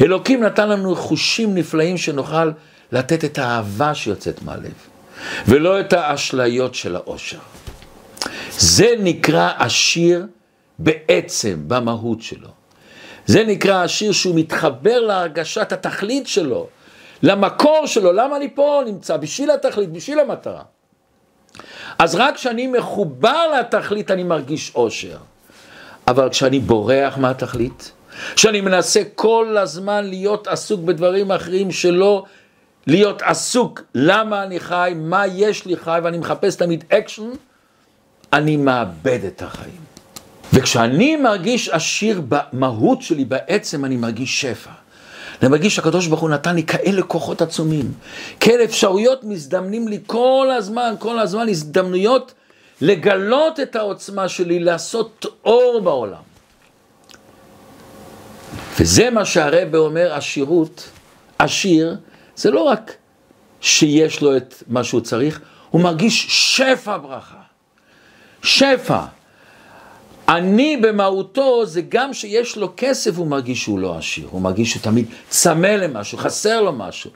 אלוקים 0.01 0.43
נתן 0.43 0.69
לנו 0.69 0.95
חושים 0.95 1.55
נפלאים 1.55 1.97
שנוכל 1.97 2.51
לתת 2.91 3.25
את 3.25 3.37
האהבה 3.37 3.95
שיוצאת 3.95 4.41
מהלב, 4.41 4.73
ולא 5.47 5.79
את 5.79 5.93
האשליות 5.93 6.75
של 6.75 6.95
העושר. 6.95 7.39
זה 8.57 8.95
נקרא 8.99 9.51
עשיר 9.57 10.27
בעצם, 10.79 11.59
במהות 11.67 12.21
שלו. 12.21 12.49
זה 13.25 13.43
נקרא 13.43 13.83
אושר 13.83 14.12
שהוא 14.11 14.35
מתחבר 14.35 14.99
להרגשת 14.99 15.71
התכלית 15.71 16.27
שלו, 16.27 16.67
למקור 17.23 17.85
שלו, 17.85 18.11
למה 18.11 18.37
אני 18.37 18.55
פה 18.55 18.81
נמצא? 18.85 19.17
בשביל 19.17 19.51
התכלית, 19.51 19.91
בשביל 19.91 20.19
המטרה. 20.19 20.61
אז 21.99 22.15
רק 22.15 22.35
כשאני 22.35 22.67
מחובר 22.67 23.51
לתכלית 23.59 24.11
אני 24.11 24.23
מרגיש 24.23 24.71
אושר. 24.75 25.17
אבל 26.07 26.29
כשאני 26.29 26.59
בורח 26.59 27.17
מהתכלית, 27.17 27.91
כשאני 28.35 28.61
מנסה 28.61 29.01
כל 29.15 29.57
הזמן 29.57 30.05
להיות 30.05 30.47
עסוק 30.47 30.81
בדברים 30.81 31.31
אחרים 31.31 31.71
שלא 31.71 32.23
להיות 32.87 33.21
עסוק 33.21 33.81
למה 33.95 34.43
אני 34.43 34.59
חי, 34.59 34.93
מה 34.95 35.27
יש 35.27 35.65
לי 35.65 35.77
חי, 35.77 35.99
ואני 36.03 36.17
מחפש 36.17 36.55
תמיד 36.55 36.83
אקשן, 36.89 37.29
אני 38.33 38.57
מאבד 38.57 39.25
את 39.27 39.41
החיים. 39.41 39.83
וכשאני 40.53 41.15
מרגיש 41.15 41.69
עשיר 41.69 42.21
במהות 42.29 43.01
שלי, 43.01 43.25
בעצם 43.25 43.85
אני 43.85 43.97
מרגיש 43.97 44.41
שפע. 44.41 44.71
אני 45.41 45.49
מרגיש 45.49 45.75
שהקדוש 45.75 46.07
ברוך 46.07 46.21
הוא 46.21 46.29
נתן 46.29 46.55
לי 46.55 46.63
כאלה 46.63 47.01
כוחות 47.01 47.41
עצומים, 47.41 47.91
כאלה 48.39 48.63
אפשרויות 48.63 49.23
מזדמנים 49.23 49.87
לי 49.87 49.99
כל 50.07 50.47
הזמן, 50.57 50.93
כל 50.99 51.19
הזמן 51.19 51.49
הזדמנויות 51.49 52.33
לגלות 52.81 53.59
את 53.59 53.75
העוצמה 53.75 54.29
שלי, 54.29 54.59
לעשות 54.59 55.25
אור 55.45 55.81
בעולם. 55.83 56.21
וזה 58.79 59.09
מה 59.09 59.25
שהרבא 59.25 59.77
אומר, 59.77 60.13
עשירות, 60.13 60.89
עשיר, 61.39 61.95
זה 62.35 62.51
לא 62.51 62.61
רק 62.61 62.93
שיש 63.61 64.21
לו 64.21 64.37
את 64.37 64.63
מה 64.67 64.83
שהוא 64.83 65.01
צריך, 65.01 65.41
הוא 65.69 65.81
מרגיש 65.81 66.27
שפע 66.29 66.97
ברכה. 66.97 67.42
שפע. 68.43 68.99
אני 70.29 70.77
במהותו 70.77 71.65
זה 71.65 71.82
גם 71.89 72.13
שיש 72.13 72.58
לו 72.58 72.73
כסף 72.77 73.17
הוא 73.17 73.27
מרגיש 73.27 73.63
שהוא 73.63 73.79
לא 73.79 73.97
עשיר, 73.97 74.27
הוא 74.32 74.41
מרגיש 74.41 74.71
שהוא 74.71 74.82
תמיד 74.82 75.06
צמא 75.29 75.67
למשהו, 75.67 76.17
חסר 76.17 76.62
לו 76.62 76.73
משהו. 76.73 77.12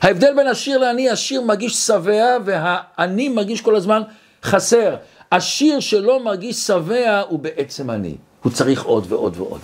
ההבדל 0.00 0.34
בין 0.36 0.46
עשיר 0.46 0.78
לעני, 0.78 1.10
עשיר 1.10 1.40
מרגיש 1.40 1.74
שבע 1.74 2.36
והעני 2.44 3.28
מרגיש 3.28 3.60
כל 3.60 3.76
הזמן 3.76 4.02
חסר. 4.42 4.96
עשיר 5.30 5.80
שלא 5.80 6.24
מרגיש 6.24 6.56
שבע 6.56 7.22
הוא 7.28 7.38
בעצם 7.38 7.90
עני, 7.90 8.14
הוא 8.42 8.52
צריך 8.52 8.82
עוד 8.84 9.06
ועוד 9.08 9.36
ועוד. 9.36 9.60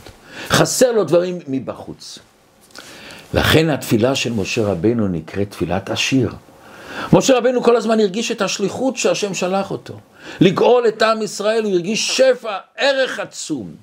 חסר 0.48 0.92
לו 0.92 1.04
דברים 1.04 1.38
מבחוץ. 1.48 2.18
לכן 3.34 3.70
התפילה 3.70 4.14
של 4.14 4.32
משה 4.32 4.62
רבנו 4.62 5.08
נקראת 5.08 5.50
תפילת 5.50 5.90
עשיר. 5.90 6.30
משה 7.12 7.38
רבנו 7.38 7.62
כל 7.62 7.76
הזמן 7.76 8.00
הרגיש 8.00 8.30
את 8.30 8.42
השליחות 8.42 8.96
שהשם 8.96 9.34
שלח 9.34 9.70
אותו. 9.70 9.94
לגאול 10.40 10.88
את 10.88 11.02
עם 11.02 11.22
ישראל, 11.22 11.64
הוא 11.64 11.72
הרגיש 11.72 12.16
שפע, 12.16 12.56
ערך 12.76 13.18
עצום. 13.18 13.74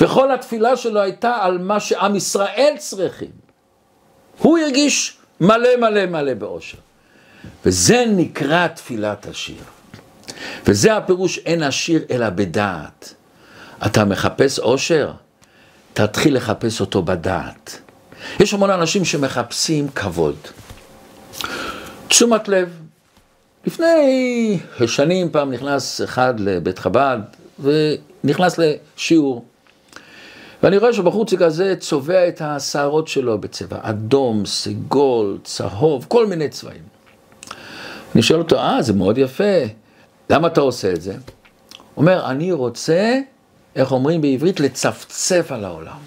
וכל 0.00 0.32
התפילה 0.32 0.76
שלו 0.76 1.00
הייתה 1.00 1.36
על 1.40 1.58
מה 1.58 1.80
שעם 1.80 2.16
ישראל 2.16 2.74
צריכים. 2.78 3.30
הוא 4.38 4.58
הרגיש 4.58 5.16
מלא 5.40 5.76
מלא 5.78 6.06
מלא 6.06 6.34
באושר. 6.34 6.78
וזה 7.64 8.04
נקרא 8.08 8.66
תפילת 8.66 9.26
השיר. 9.26 9.62
וזה 10.66 10.96
הפירוש 10.96 11.38
אין 11.38 11.62
עשיר 11.62 12.02
אלא 12.10 12.30
בדעת. 12.30 13.14
אתה 13.86 14.04
מחפש 14.04 14.58
אושר? 14.58 15.12
תתחיל 15.94 16.36
לחפש 16.36 16.80
אותו 16.80 17.02
בדעת. 17.02 17.78
יש 18.40 18.54
המון 18.54 18.70
אנשים 18.70 19.04
שמחפשים 19.04 19.88
כבוד. 19.88 20.36
תשומת 22.12 22.48
לב. 22.48 22.68
לפני 23.66 24.58
שנים 24.86 25.30
פעם 25.30 25.52
נכנס 25.52 26.00
אחד 26.04 26.40
לבית 26.40 26.78
חב"ד 26.78 27.18
ונכנס 27.60 28.58
לשיעור. 28.58 29.44
ואני 30.62 30.78
רואה 30.78 30.92
שבחוץ 30.92 31.34
כזה 31.34 31.74
צובע 31.78 32.28
את 32.28 32.40
השערות 32.44 33.08
שלו 33.08 33.38
בצבע 33.38 33.78
אדום, 33.82 34.46
סגול, 34.46 35.38
צהוב, 35.44 36.04
כל 36.08 36.26
מיני 36.26 36.48
צבעים. 36.48 36.82
אני 38.14 38.22
שואל 38.22 38.38
אותו, 38.38 38.58
אה, 38.58 38.82
זה 38.82 38.92
מאוד 38.92 39.18
יפה, 39.18 39.54
למה 40.30 40.48
אתה 40.48 40.60
עושה 40.60 40.92
את 40.92 41.02
זה? 41.02 41.12
הוא 41.12 41.20
אומר, 41.96 42.30
אני 42.30 42.52
רוצה, 42.52 43.18
איך 43.76 43.92
אומרים 43.92 44.20
בעברית, 44.20 44.60
לצפצף 44.60 45.46
על 45.52 45.64
העולם. 45.64 45.98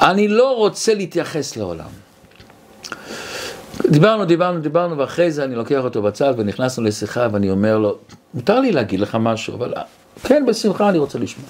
אני 0.00 0.28
לא 0.28 0.56
רוצה 0.56 0.94
להתייחס 0.94 1.56
לעולם. 1.56 1.90
דיברנו, 3.88 4.24
דיברנו, 4.24 4.60
דיברנו, 4.60 4.98
ואחרי 4.98 5.30
זה 5.30 5.44
אני 5.44 5.54
לוקח 5.54 5.84
אותו 5.84 6.02
בצד 6.02 6.34
ונכנסנו 6.36 6.84
לשיחה 6.84 7.28
ואני 7.32 7.50
אומר 7.50 7.78
לו, 7.78 7.98
מותר 8.34 8.60
לי 8.60 8.72
להגיד 8.72 9.00
לך 9.00 9.16
משהו, 9.20 9.54
אבל 9.54 9.74
כן, 10.22 10.46
בשמחה 10.46 10.88
אני 10.88 10.98
רוצה 10.98 11.18
לשמוע. 11.18 11.48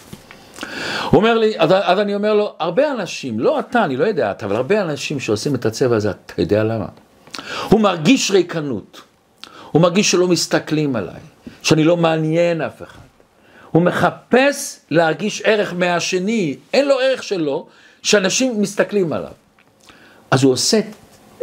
הוא 1.11 1.19
אומר 1.19 1.38
לי, 1.38 1.59
אז, 1.59 1.71
אז 1.83 1.99
אני 1.99 2.14
אומר 2.14 2.35
לו, 2.35 2.55
הרבה 2.59 2.90
אנשים, 2.90 3.40
לא 3.40 3.61
אתה, 3.61 3.85
אני 3.85 3.97
לא 3.97 4.05
יודע 4.05 4.31
אתה, 4.31 4.47
אבל 4.47 4.57
הרבה 4.57 4.83
אנשים 4.83 5.21
שעושים 5.21 5.55
את 5.55 5.66
הצבע 5.66 5.97
הזה, 5.97 6.11
אתה 6.11 6.43
יודע 6.43 6.64
למה? 6.64 6.87
הוא 7.69 7.81
מרגיש 7.81 8.31
ריקנות, 8.31 9.01
הוא 9.71 9.83
מרגיש 9.83 10.11
שלא 10.11 10.29
מסתכלים 10.29 10.97
עליי, 10.97 11.21
שאני 11.62 11.85
לא 11.85 11.97
מעניין 11.97 12.61
אף 12.61 12.83
אחד. 12.83 13.01
הוא 13.71 13.83
מחפש 13.83 14.81
להרגיש 14.90 15.43
ערך 15.45 15.75
מהשני, 15.75 16.57
אין 16.73 16.88
לו 16.88 17.01
ערך 17.01 17.23
שלו, 17.23 17.66
שאנשים 18.03 18.62
מסתכלים 18.62 19.12
עליו. 19.12 19.33
אז 20.31 20.43
הוא 20.43 20.53
עושה 20.53 20.81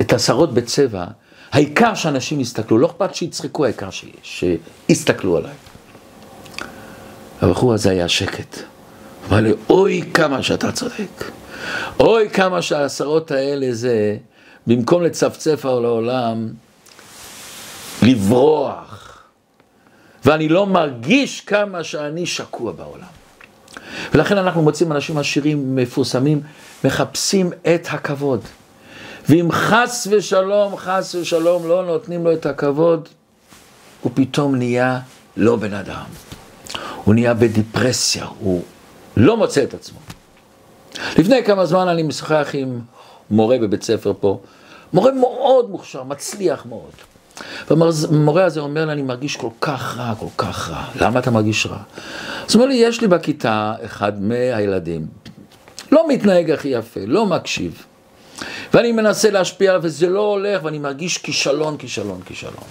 את 0.01 0.13
השרות 0.13 0.53
בצבע, 0.53 1.05
העיקר 1.51 1.95
שאנשים 1.95 2.39
יסתכלו, 2.39 2.77
לא 2.77 2.87
אכפת 2.87 3.15
שיצחקו, 3.15 3.65
העיקר 3.65 3.89
שיסתכלו 4.23 5.37
עליי. 5.37 5.53
הבחור 7.41 7.73
הזה 7.73 7.89
היה 7.89 8.07
שקט. 8.07 8.57
אמר 9.29 9.41
לי, 9.41 9.51
אוי 9.69 10.03
כמה 10.13 10.43
שאתה 10.43 10.71
צודק. 10.71 11.31
אוי 11.99 12.29
כמה 12.29 12.61
שהעשרות 12.61 13.31
האלה 13.31 13.67
זה, 13.71 14.17
במקום 14.67 15.03
לצפצף 15.03 15.65
על 15.65 15.85
העולם, 15.85 16.49
לברוח. 18.03 19.23
ואני 20.25 20.49
לא 20.49 20.65
מרגיש 20.65 21.41
כמה 21.41 21.83
שאני 21.83 22.25
שקוע 22.25 22.71
בעולם. 22.71 23.07
ולכן 24.13 24.37
אנחנו 24.37 24.61
מוצאים 24.61 24.91
אנשים 24.91 25.17
עשירים 25.17 25.75
מפורסמים, 25.75 26.41
מחפשים 26.83 27.49
את 27.75 27.87
הכבוד. 27.89 28.41
ואם 29.29 29.51
חס 29.51 30.07
ושלום, 30.11 30.77
חס 30.77 31.15
ושלום 31.15 31.67
לא 31.67 31.85
נותנים 31.85 32.23
לו 32.23 32.33
את 32.33 32.45
הכבוד, 32.45 33.09
הוא 34.01 34.11
פתאום 34.15 34.55
נהיה 34.55 34.99
לא 35.37 35.55
בן 35.55 35.73
אדם. 35.73 36.05
הוא 37.03 37.13
נהיה 37.13 37.33
בדיפרסיה, 37.33 38.25
הוא 38.39 38.61
לא 39.17 39.37
מוצא 39.37 39.63
את 39.63 39.73
עצמו. 39.73 39.99
לפני 41.17 41.43
כמה 41.43 41.65
זמן 41.65 41.87
אני 41.87 42.03
משוחח 42.03 42.47
עם 42.53 42.79
מורה 43.29 43.57
בבית 43.57 43.83
ספר 43.83 44.13
פה, 44.19 44.39
מורה 44.93 45.11
מאוד 45.11 45.69
מוכשר, 45.69 46.03
מצליח 46.03 46.65
מאוד. 46.65 46.91
והמורה 47.69 48.45
הזה 48.45 48.59
אומר 48.59 48.85
לי, 48.85 48.91
אני 48.91 49.01
מרגיש 49.01 49.35
כל 49.35 49.49
כך 49.61 49.97
רע, 49.97 50.13
כל 50.19 50.25
כך 50.37 50.69
רע. 50.69 50.83
למה 51.01 51.19
אתה 51.19 51.31
מרגיש 51.31 51.65
רע? 51.65 51.77
אז 52.47 52.55
הוא 52.55 52.61
אומר 52.61 52.65
לי, 52.65 52.75
יש 52.75 53.01
לי 53.01 53.07
בכיתה 53.07 53.73
אחד 53.85 54.21
מהילדים, 54.21 55.07
לא 55.91 56.07
מתנהג 56.07 56.51
הכי 56.51 56.67
יפה, 56.67 56.99
לא 57.07 57.25
מקשיב. 57.25 57.85
ואני 58.73 58.91
מנסה 58.91 59.29
להשפיע 59.29 59.69
עליו 59.69 59.83
וזה 59.83 60.09
לא 60.09 60.21
הולך, 60.21 60.63
ואני 60.63 60.79
מרגיש 60.79 61.17
כישלון, 61.17 61.77
כישלון, 61.77 62.21
כישלון. 62.25 62.63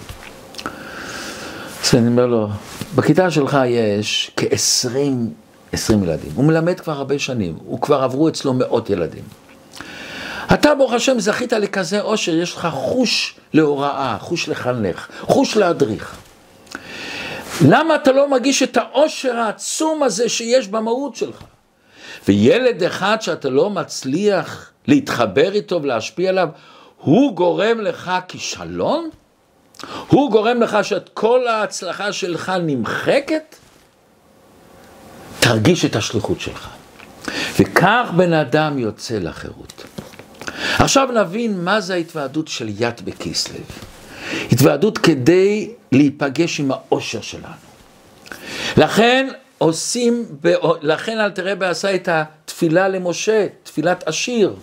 אז 1.83 1.95
אני 1.95 2.07
אומר 2.07 2.25
לו, 2.25 2.47
בכיתה 2.95 3.31
שלך 3.31 3.57
יש 3.67 4.31
כ-20 4.37 4.89
20 5.71 6.03
ילדים. 6.03 6.31
הוא 6.35 6.45
מלמד 6.45 6.79
כבר 6.79 6.93
הרבה 6.93 7.19
שנים, 7.19 7.57
הוא 7.65 7.81
כבר 7.81 8.03
עברו 8.03 8.29
אצלו 8.29 8.53
מאות 8.53 8.89
ילדים. 8.89 9.23
אתה, 10.53 10.75
ברוך 10.75 10.93
השם, 10.93 11.19
זכית 11.19 11.53
לכזה 11.53 12.01
עושר, 12.01 12.35
יש 12.35 12.53
לך 12.53 12.67
חוש 12.71 13.35
להוראה, 13.53 14.17
חוש 14.19 14.49
לחנך, 14.49 15.07
חוש 15.21 15.57
להדריך. 15.57 16.15
למה 17.65 17.95
אתה 17.95 18.11
לא 18.11 18.29
מגיש 18.31 18.63
את 18.63 18.77
העושר 18.77 19.35
העצום 19.35 20.03
הזה 20.03 20.29
שיש 20.29 20.67
במהות 20.67 21.15
שלך? 21.15 21.43
וילד 22.27 22.83
אחד 22.83 23.17
שאתה 23.21 23.49
לא 23.49 23.69
מצליח 23.69 24.71
להתחבר 24.87 25.53
איתו 25.53 25.83
ולהשפיע 25.83 26.29
עליו, 26.29 26.49
הוא 26.97 27.35
גורם 27.35 27.79
לך 27.79 28.11
כישלון? 28.27 29.09
הוא 30.07 30.31
גורם 30.31 30.61
לך 30.61 30.77
שאת 30.83 31.09
כל 31.13 31.47
ההצלחה 31.47 32.13
שלך 32.13 32.51
נמחקת? 32.63 33.55
תרגיש 35.39 35.85
את 35.85 35.95
השליחות 35.95 36.41
שלך. 36.41 36.69
וכך 37.59 38.09
בן 38.17 38.33
אדם 38.33 38.79
יוצא 38.79 39.17
לחירות. 39.19 39.83
עכשיו 40.79 41.07
נבין 41.11 41.63
מה 41.63 41.81
זה 41.81 41.93
ההתוועדות 41.93 42.47
של 42.47 42.69
יד 42.77 43.01
בכסלו. 43.05 43.59
התוועדות 44.51 44.97
כדי 44.97 45.71
להיפגש 45.91 46.59
עם 46.59 46.71
האושר 46.71 47.21
שלנו. 47.21 47.67
לכן 48.77 49.27
עושים, 49.57 50.25
לכן 50.81 51.19
אל 51.19 51.31
תראה 51.31 51.55
בעשה 51.55 51.95
את 51.95 52.09
התפילה 52.11 52.87
למשה, 52.87 53.47
תפילת 53.63 54.07
עשיר. 54.07 54.55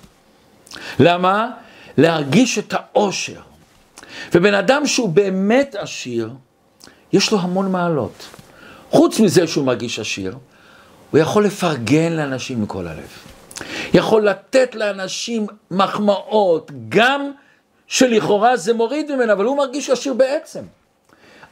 למה? 0.98 1.50
להרגיש 1.98 2.59
את 2.59 2.74
האושר. 2.76 3.40
ובן 4.35 4.54
אדם 4.54 4.87
שהוא 4.87 5.09
באמת 5.09 5.74
עשיר, 5.78 6.30
יש 7.12 7.33
לו 7.33 7.40
המון 7.40 7.72
מעלות. 7.72 8.26
חוץ 8.90 9.20
מזה 9.20 9.46
שהוא 9.46 9.64
מרגיש 9.64 9.98
עשיר, 9.98 10.37
הוא 11.11 11.20
יכול 11.20 11.44
לפרגן 11.44 12.12
לאנשים 12.12 12.62
מכל 12.62 12.87
הלב. 12.87 13.09
יכול 13.94 14.28
לתת 14.28 14.74
לאנשים 14.74 15.46
מחמאות, 15.70 16.70
גם 16.88 17.30
שלכאורה 17.87 18.57
זה 18.57 18.74
מוריד 18.74 19.14
ממנו, 19.14 19.33
אבל 19.33 19.44
הוא 19.44 19.57
מרגיש 19.57 19.90
עשיר 19.90 20.14
בעצם. 20.14 20.62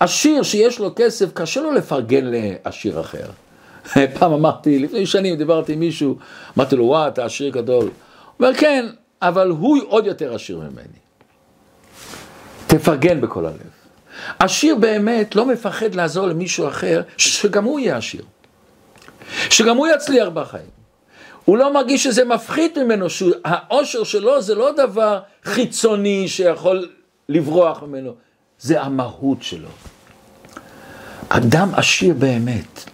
עשיר 0.02 0.42
שיש 0.42 0.78
לו 0.78 0.92
כסף, 0.96 1.32
קשה 1.32 1.60
לו 1.60 1.72
לפרגן 1.72 2.24
לעשיר 2.24 3.00
אחר. 3.00 3.26
פעם 4.18 4.32
אמרתי, 4.32 4.78
לפני 4.78 5.06
שנים 5.06 5.36
דיברתי 5.36 5.72
עם 5.72 5.80
מישהו, 5.80 6.16
אמרתי 6.58 6.76
לו, 6.76 6.84
וואו, 6.84 7.08
אתה 7.08 7.24
עשיר 7.24 7.48
גדול. 7.48 7.84
הוא 7.84 7.90
אומר, 8.40 8.54
כן, 8.54 8.86
אבל 9.22 9.48
הוא 9.48 9.78
עוד 9.86 10.06
יותר 10.06 10.34
עשיר 10.34 10.58
ממני. 10.58 11.02
תפרגן 12.66 13.20
בכל 13.20 13.46
הלב. 13.46 13.70
עשיר 14.38 14.74
באמת 14.74 15.34
לא 15.34 15.46
מפחד 15.46 15.94
לעזור 15.94 16.26
למישהו 16.26 16.68
אחר, 16.68 17.02
שגם 17.16 17.64
הוא 17.64 17.80
יהיה 17.80 17.96
עשיר. 17.96 18.24
שגם 19.50 19.76
הוא 19.76 19.86
יצליח 19.86 20.28
בחיים. 20.28 20.70
הוא 21.44 21.58
לא 21.58 21.74
מרגיש 21.74 22.02
שזה 22.02 22.24
מפחית 22.24 22.78
ממנו, 22.78 23.10
שהאושר 23.10 24.04
שלו 24.04 24.42
זה 24.42 24.54
לא 24.54 24.72
דבר 24.72 25.20
חיצוני 25.44 26.28
שיכול 26.28 26.88
לברוח 27.28 27.82
ממנו, 27.82 28.14
זה 28.58 28.82
המהות 28.82 29.42
שלו. 29.42 29.68
אדם 31.36 31.68
עשיר 31.74 32.14
באמת, 32.18 32.84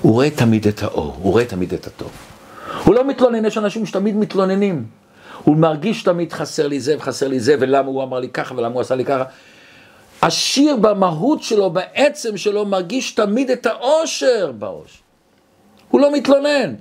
הוא 0.00 0.12
רואה 0.12 0.30
תמיד 0.30 0.66
את 0.66 0.82
האור, 0.82 1.16
הוא 1.22 1.32
רואה 1.32 1.44
תמיד 1.44 1.72
את 1.72 1.86
הטוב. 1.86 2.10
הוא 2.84 2.94
לא 2.94 3.04
מתלונן, 3.04 3.44
יש 3.44 3.58
אנשים 3.58 3.86
שתמיד 3.86 4.16
מתלוננים. 4.16 4.84
הוא 5.44 5.56
מרגיש 5.56 6.02
תמיד 6.02 6.32
חסר 6.32 6.66
לי 6.66 6.80
זה 6.80 6.96
וחסר 6.96 7.28
לי 7.28 7.40
זה, 7.40 7.56
ולמה 7.60 7.88
הוא 7.88 8.02
אמר 8.02 8.20
לי 8.20 8.28
ככה 8.28 8.54
ולמה 8.54 8.74
הוא 8.74 8.80
עשה 8.80 8.94
לי 8.94 9.04
ככה. 9.04 9.24
עשיר 10.20 10.76
במהות 10.76 11.42
שלו, 11.42 11.70
בעצם 11.70 12.36
שלו, 12.36 12.66
מרגיש 12.66 13.12
תמיד 13.12 13.50
את 13.50 13.66
האושר 13.66 14.52
באושר. 14.52 14.98
הוא 15.88 16.00
לא 16.00 16.12
מתלונן. 16.12 16.74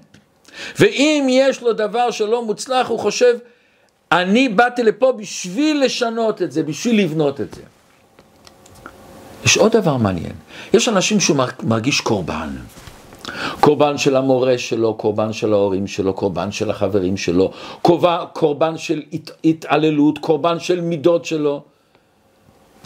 ואם 0.80 1.28
יש 1.30 1.62
לו 1.62 1.74
דבר 1.74 2.12
שלא 2.12 2.46
מוצלח, 2.46 2.88
הוא 2.88 3.00
חושב, 3.00 3.38
אני 4.12 4.50
באתי 4.50 4.84
לפה 4.84 5.12
בשביל 5.12 5.84
לשנות 5.86 6.42
את 6.42 6.52
זה, 6.52 6.64
בשביל 6.64 7.04
לבנות 7.04 7.42
את 7.42 7.54
זה. 7.54 7.62
יש 9.46 9.58
עוד 9.58 9.72
דבר 9.72 9.98
מעניין, 9.98 10.34
יש 10.74 10.90
אנשים 10.90 11.20
שהוא 11.20 11.38
מרגיש 11.64 12.02
קורבן. 12.02 12.50
קורבן 13.60 13.98
של 13.98 14.16
המורה 14.16 14.58
שלו, 14.58 14.94
קורבן 14.94 15.34
של 15.34 15.54
ההורים 15.54 15.88
שלו, 15.88 16.14
קורבן 16.14 16.52
של 16.52 16.70
החברים 16.70 17.18
שלו, 17.18 17.52
קורבן 18.34 18.78
של 18.78 19.02
הת, 19.14 19.32
התעללות, 19.44 20.18
קורבן 20.18 20.60
של 20.60 20.82
מידות 20.82 21.26
שלו. 21.26 21.64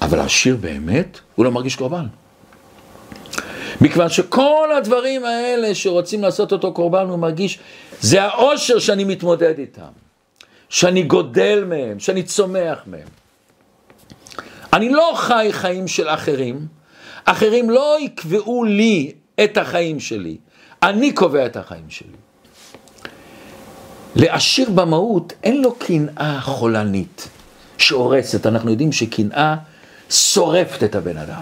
אבל 0.01 0.19
העשיר 0.19 0.57
באמת, 0.61 1.19
הוא 1.35 1.45
לא 1.45 1.51
מרגיש 1.51 1.75
קורבן. 1.75 2.05
מכיוון 3.81 4.09
שכל 4.09 4.69
הדברים 4.77 5.25
האלה 5.25 5.75
שרוצים 5.75 6.21
לעשות 6.21 6.51
אותו 6.51 6.73
קורבן, 6.73 7.07
הוא 7.09 7.19
מרגיש, 7.19 7.59
זה 8.01 8.23
העושר 8.23 8.79
שאני 8.79 9.03
מתמודד 9.03 9.59
איתם, 9.59 9.91
שאני 10.69 11.03
גודל 11.03 11.63
מהם, 11.67 11.99
שאני 11.99 12.23
צומח 12.23 12.79
מהם. 12.87 13.22
אני 14.73 14.89
לא 14.89 15.11
חי 15.15 15.49
חיים 15.51 15.87
של 15.87 16.09
אחרים, 16.09 16.67
אחרים 17.25 17.69
לא 17.69 17.97
יקבעו 17.99 18.63
לי 18.63 19.11
את 19.43 19.57
החיים 19.57 19.99
שלי, 19.99 20.37
אני 20.83 21.11
קובע 21.11 21.45
את 21.45 21.57
החיים 21.57 21.89
שלי. 21.89 22.07
לעשיר 24.15 24.69
במהות 24.69 25.33
אין 25.43 25.61
לו 25.61 25.75
קנאה 25.75 26.41
חולנית 26.41 27.27
שהורסת, 27.77 28.45
אנחנו 28.45 28.71
יודעים 28.71 28.91
שקנאה 28.91 29.55
שורפת 30.09 30.83
את 30.83 30.95
הבן 30.95 31.17
אדם. 31.17 31.41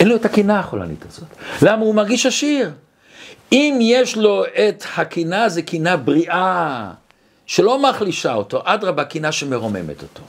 אין 0.00 0.08
לו 0.08 0.16
את 0.16 0.24
הקנאה 0.24 0.58
החולנית 0.58 1.04
הזאת. 1.08 1.28
למה? 1.62 1.84
הוא 1.84 1.94
מרגיש 1.94 2.26
עשיר. 2.26 2.70
אם 3.52 3.78
יש 3.80 4.16
לו 4.16 4.44
את 4.44 4.84
הקנאה, 4.96 5.48
זה 5.48 5.62
קנאה 5.62 5.96
בריאה, 5.96 6.90
שלא 7.46 7.82
מחלישה 7.82 8.34
אותו, 8.34 8.62
אדרבה, 8.64 9.04
קנאה 9.04 9.32
שמרוממת 9.32 10.02
אותו. 10.02 10.22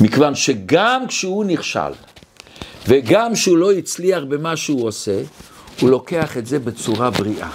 מכיוון 0.00 0.34
שגם 0.34 1.06
כשהוא 1.08 1.44
נכשל, 1.44 1.92
וגם 2.88 3.34
כשהוא 3.34 3.58
לא 3.58 3.72
הצליח 3.72 4.24
במה 4.28 4.56
שהוא 4.56 4.86
עושה, 4.86 5.22
הוא 5.80 5.90
לוקח 5.90 6.36
את 6.36 6.46
זה 6.46 6.58
בצורה 6.58 7.10
בריאה. 7.10 7.50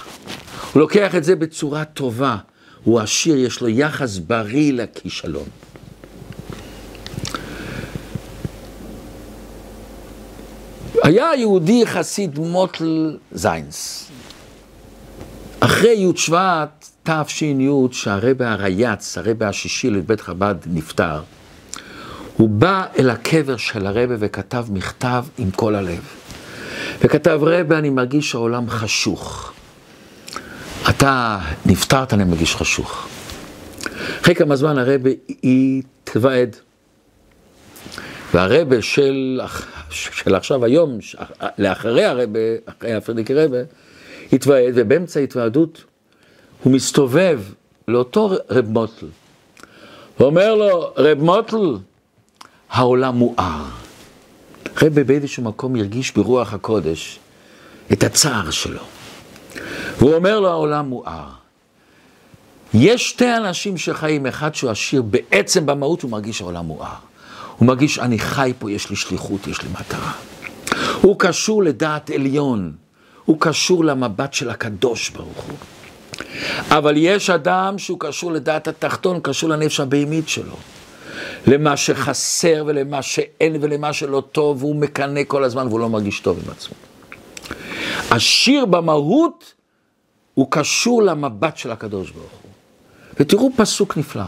הוא 0.72 0.80
לוקח 0.80 1.14
את 1.14 1.24
זה 1.24 1.36
בצורה 1.36 1.84
טובה. 1.84 2.36
הוא 2.84 3.00
עשיר, 3.00 3.36
יש 3.36 3.60
לו 3.60 3.68
יחס 3.68 4.18
בריא 4.18 4.72
לכישלון. 4.72 5.48
היה 11.02 11.34
יהודי 11.36 11.86
חסיד 11.86 12.38
מוטל 12.38 13.18
זיינס. 13.32 14.08
אחרי 15.60 15.94
י' 15.94 16.16
שבט 16.16 16.88
תש"י, 17.02 17.54
שהרבה 17.92 18.52
הרייץ, 18.52 19.18
הרבה 19.18 19.48
השישי 19.48 19.90
לבית 19.90 20.20
חב"ד 20.20 20.54
נפטר, 20.66 21.20
הוא 22.36 22.48
בא 22.48 22.86
אל 22.98 23.10
הקבר 23.10 23.56
של 23.56 23.86
הרבה 23.86 24.14
וכתב 24.18 24.64
מכתב 24.70 25.24
עם 25.38 25.50
כל 25.50 25.74
הלב. 25.74 26.00
וכתב 27.00 27.38
רבה, 27.42 27.78
אני 27.78 27.90
מרגיש 27.90 28.30
שהעולם 28.30 28.70
חשוך. 28.70 29.52
אתה 30.90 31.38
נפטרת, 31.66 32.14
אני 32.14 32.24
מרגיש 32.24 32.56
חשוך. 32.56 33.08
אחרי 34.20 34.34
כמה 34.34 34.56
זמן 34.56 34.78
הרבה 34.78 35.10
התוועד. 35.44 36.56
והרבה 38.34 38.82
של, 38.82 39.40
של 39.90 40.34
עכשיו 40.34 40.64
היום, 40.64 40.98
לאחרי 41.58 42.04
הרבה, 42.04 42.40
אחרי 42.66 42.94
הפרדיקי 42.94 43.34
רבה, 43.34 43.58
התוועד, 44.32 44.72
ובאמצע 44.76 45.20
ההתוועדות 45.20 45.84
הוא 46.62 46.72
מסתובב 46.72 47.40
לאותו 47.88 48.30
רב 48.50 48.68
מוטל. 48.68 49.06
ואומר 50.20 50.54
לו, 50.54 50.92
רב 50.96 51.18
מוטל, 51.18 51.76
העולם 52.72 53.16
מואר. 53.16 53.64
רבי 54.82 55.04
באיזשהו 55.04 55.42
מקום 55.42 55.76
הרגיש 55.76 56.10
ברוח 56.10 56.54
הקודש 56.54 57.18
את 57.92 58.04
הצער 58.04 58.50
שלו. 58.50 58.82
והוא 59.98 60.14
אומר 60.14 60.40
לו, 60.40 60.48
העולם 60.50 60.88
מואר. 60.88 61.28
יש 62.74 63.08
שתי 63.08 63.36
אנשים 63.36 63.78
שחיים, 63.78 64.26
אחד 64.26 64.54
שהוא 64.54 64.70
עשיר 64.70 65.02
בעצם 65.02 65.66
במהות, 65.66 66.02
הוא 66.02 66.10
מרגיש 66.10 66.40
העולם 66.40 66.66
מואר. 66.66 66.94
הוא 67.56 67.66
מרגיש, 67.66 67.98
אני 67.98 68.18
חי 68.18 68.52
פה, 68.58 68.70
יש 68.70 68.90
לי 68.90 68.96
שליחות, 68.96 69.46
יש 69.46 69.62
לי 69.62 69.68
מטרה. 69.80 70.12
הוא 71.00 71.18
קשור 71.18 71.62
לדעת 71.62 72.10
עליון, 72.10 72.72
הוא 73.24 73.36
קשור 73.40 73.84
למבט 73.84 74.32
של 74.32 74.50
הקדוש 74.50 75.10
ברוך 75.10 75.44
הוא. 75.48 75.56
אבל 76.68 76.94
יש 76.96 77.30
אדם 77.30 77.78
שהוא 77.78 78.00
קשור 78.00 78.32
לדעת 78.32 78.68
התחתון, 78.68 79.20
קשור 79.22 79.48
לנפש 79.50 79.80
הבהמית 79.80 80.28
שלו. 80.28 80.56
למה 81.46 81.76
שחסר 81.76 82.64
ולמה 82.66 83.02
שאין 83.02 83.56
ולמה 83.60 83.92
שלא 83.92 84.22
טוב, 84.32 84.62
והוא 84.62 84.76
מקנא 84.76 85.20
כל 85.26 85.44
הזמן 85.44 85.66
והוא 85.66 85.80
לא 85.80 85.88
מרגיש 85.88 86.20
טוב 86.20 86.38
עם 86.44 86.50
עצמו. 86.50 86.74
השיר 88.10 88.64
במהות 88.64 89.54
הוא 90.34 90.46
קשור 90.50 91.02
למבט 91.02 91.56
של 91.56 91.70
הקדוש 91.70 92.10
ברוך 92.10 92.32
הוא. 92.42 92.50
ותראו 93.20 93.50
פסוק 93.56 93.96
נפלא. 93.96 94.24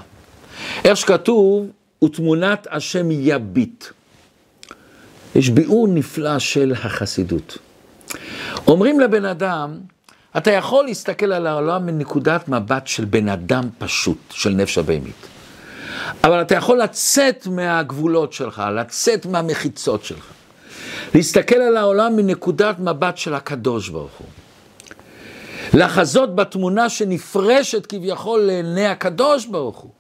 איך 0.85 0.97
שכתוב, 0.97 1.67
ותמונת 2.05 2.67
השם 2.71 3.11
יביט. 3.11 3.85
יש 5.35 5.49
ביאור 5.49 5.89
נפלא 5.89 6.39
של 6.39 6.73
החסידות. 6.73 7.59
אומרים 8.67 9.01
לבן 9.01 9.25
אדם, 9.25 9.79
אתה 10.37 10.51
יכול 10.51 10.85
להסתכל 10.85 11.33
על 11.33 11.47
העולם 11.47 11.87
מנקודת 11.87 12.49
מבט 12.49 12.87
של 12.87 13.05
בן 13.05 13.29
אדם 13.29 13.65
פשוט, 13.79 14.19
של 14.31 14.51
נפש 14.51 14.79
הבהמית. 14.79 15.34
אבל 16.25 16.43
אתה 16.43 16.55
יכול 16.55 16.79
לצאת 16.79 17.47
מהגבולות 17.47 18.33
שלך, 18.33 18.63
לצאת 18.77 19.27
מהמחיצות 19.27 20.05
שלך. 20.05 20.25
להסתכל 21.15 21.57
על 21.57 21.77
העולם 21.77 22.17
מנקודת 22.17 22.79
מבט 22.79 23.17
של 23.17 23.35
הקדוש 23.35 23.89
ברוך 23.89 24.13
הוא. 24.19 24.27
לחזות 25.75 26.37
בתמונה 26.37 26.89
שנפרשת 26.89 27.87
כביכול 27.87 28.41
לעיני 28.41 28.87
הקדוש 28.87 29.47
ברוך 29.47 29.79
הוא. 29.79 29.91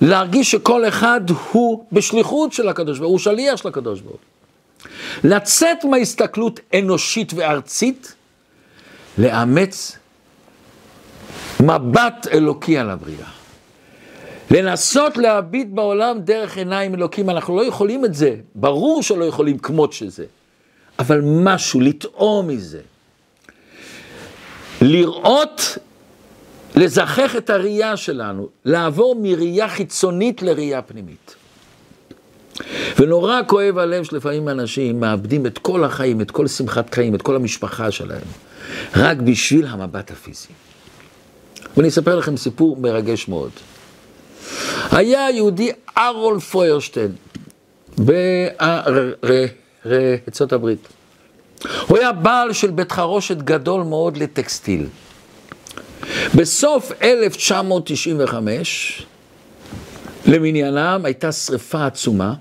להרגיש 0.00 0.50
שכל 0.50 0.88
אחד 0.88 1.20
הוא 1.52 1.84
בשליחות 1.92 2.52
של 2.52 2.68
הקדוש 2.68 2.98
ברוך 2.98 3.08
הוא, 3.08 3.14
הוא 3.14 3.18
שליח 3.18 3.56
של 3.56 3.68
הקדוש 3.68 4.00
ברוך 4.00 4.20
הוא. 4.20 5.30
לצאת 5.30 5.84
מהסתכלות 5.84 6.60
אנושית 6.74 7.32
וארצית, 7.36 8.14
לאמץ 9.18 9.98
מבט 11.60 12.26
אלוקי 12.32 12.78
על 12.78 12.90
הבריאה. 12.90 13.33
לנסות 14.50 15.16
להביט 15.16 15.68
בעולם 15.70 16.20
דרך 16.20 16.56
עיניים 16.56 16.94
אלוקים, 16.94 17.30
אנחנו 17.30 17.56
לא 17.56 17.64
יכולים 17.66 18.04
את 18.04 18.14
זה, 18.14 18.36
ברור 18.54 19.02
שלא 19.02 19.24
יכולים 19.24 19.58
כמות 19.58 19.92
שזה, 19.92 20.24
אבל 20.98 21.20
משהו, 21.24 21.80
לטעום 21.80 22.48
מזה. 22.48 22.80
לראות, 24.82 25.78
לזכך 26.76 27.34
את 27.38 27.50
הראייה 27.50 27.96
שלנו, 27.96 28.48
לעבור 28.64 29.16
מראייה 29.22 29.68
חיצונית 29.68 30.42
לראייה 30.42 30.82
פנימית. 30.82 31.34
ונורא 32.98 33.40
כואב 33.46 33.78
הלב 33.78 34.04
שלפעמים 34.04 34.48
אנשים 34.48 35.00
מאבדים 35.00 35.46
את 35.46 35.58
כל 35.58 35.84
החיים, 35.84 36.20
את 36.20 36.30
כל 36.30 36.46
שמחת 36.46 36.94
חיים, 36.94 37.14
את 37.14 37.22
כל 37.22 37.36
המשפחה 37.36 37.90
שלהם, 37.90 38.26
רק 38.96 39.16
בשביל 39.16 39.66
המבט 39.66 40.10
הפיזי. 40.10 40.48
ואני 41.76 41.88
אספר 41.88 42.16
לכם 42.16 42.36
סיפור 42.36 42.76
מרגש 42.76 43.28
מאוד. 43.28 43.50
היה 44.90 45.30
יהודי 45.30 45.70
ארול 45.98 46.40
פוירשטיין 46.40 47.12
בארצות 49.84 50.52
הברית. 50.52 50.88
הוא 51.88 51.98
היה 51.98 52.12
בעל 52.12 52.52
של 52.52 52.70
בית 52.70 52.92
חרושת 52.92 53.36
גדול 53.36 53.82
מאוד 53.82 54.16
לטקסטיל. 54.16 54.86
בסוף 56.34 56.92
1995, 57.02 59.06
למניינם, 60.26 61.00
הייתה 61.04 61.32
שריפה 61.32 61.86
עצומה, 61.86 62.34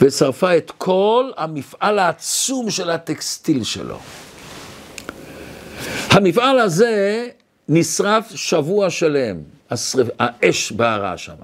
ושרפה 0.00 0.56
את 0.56 0.72
כל 0.78 1.30
המפעל 1.36 1.98
העצום 1.98 2.70
של 2.70 2.90
הטקסטיל 2.90 3.64
שלו. 3.64 3.98
המפעל 6.10 6.58
הזה 6.58 7.26
נשרף 7.68 8.32
שבוע 8.34 8.90
שלם, 8.90 9.36
השריפ, 9.70 10.08
האש 10.18 10.72
בערה 10.72 11.18
שם. 11.18 11.34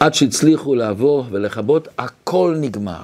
עד 0.00 0.14
שהצליחו 0.14 0.74
לעבור 0.74 1.24
ולכבות, 1.30 1.88
הכל 1.98 2.54
נגמר. 2.60 3.02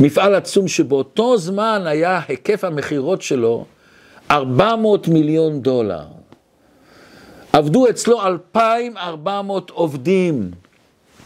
מפעל 0.00 0.34
עצום 0.34 0.68
שבאותו 0.68 1.38
זמן 1.38 1.82
היה 1.86 2.20
היקף 2.28 2.64
המכירות 2.64 3.22
שלו 3.22 3.64
400 4.30 5.08
מיליון 5.08 5.62
דולר. 5.62 6.04
עבדו 7.52 7.88
אצלו 7.88 8.26
2,400 8.26 9.70
עובדים, 9.70 10.50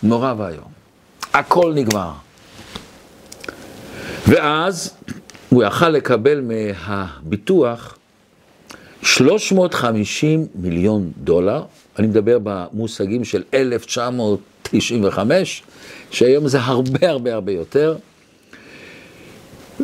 נורא 0.03 0.35
ואיום. 0.37 0.71
הכל 1.35 1.73
נגמר. 1.75 2.11
ואז 4.29 4.95
הוא 5.49 5.63
יכל 5.63 5.89
לקבל 5.89 6.41
מהביטוח 6.41 7.96
350 9.07 10.47
מיליון 10.55 11.13
דולר, 11.17 11.63
אני 11.99 12.07
מדבר 12.07 12.39
במושגים 12.43 13.25
של 13.25 13.43
1995, 13.55 15.63
שהיום 16.11 16.49
זה 16.49 16.59
הרבה 16.61 17.11
הרבה 17.11 17.35
הרבה 17.35 17.53
יותר, 17.53 17.97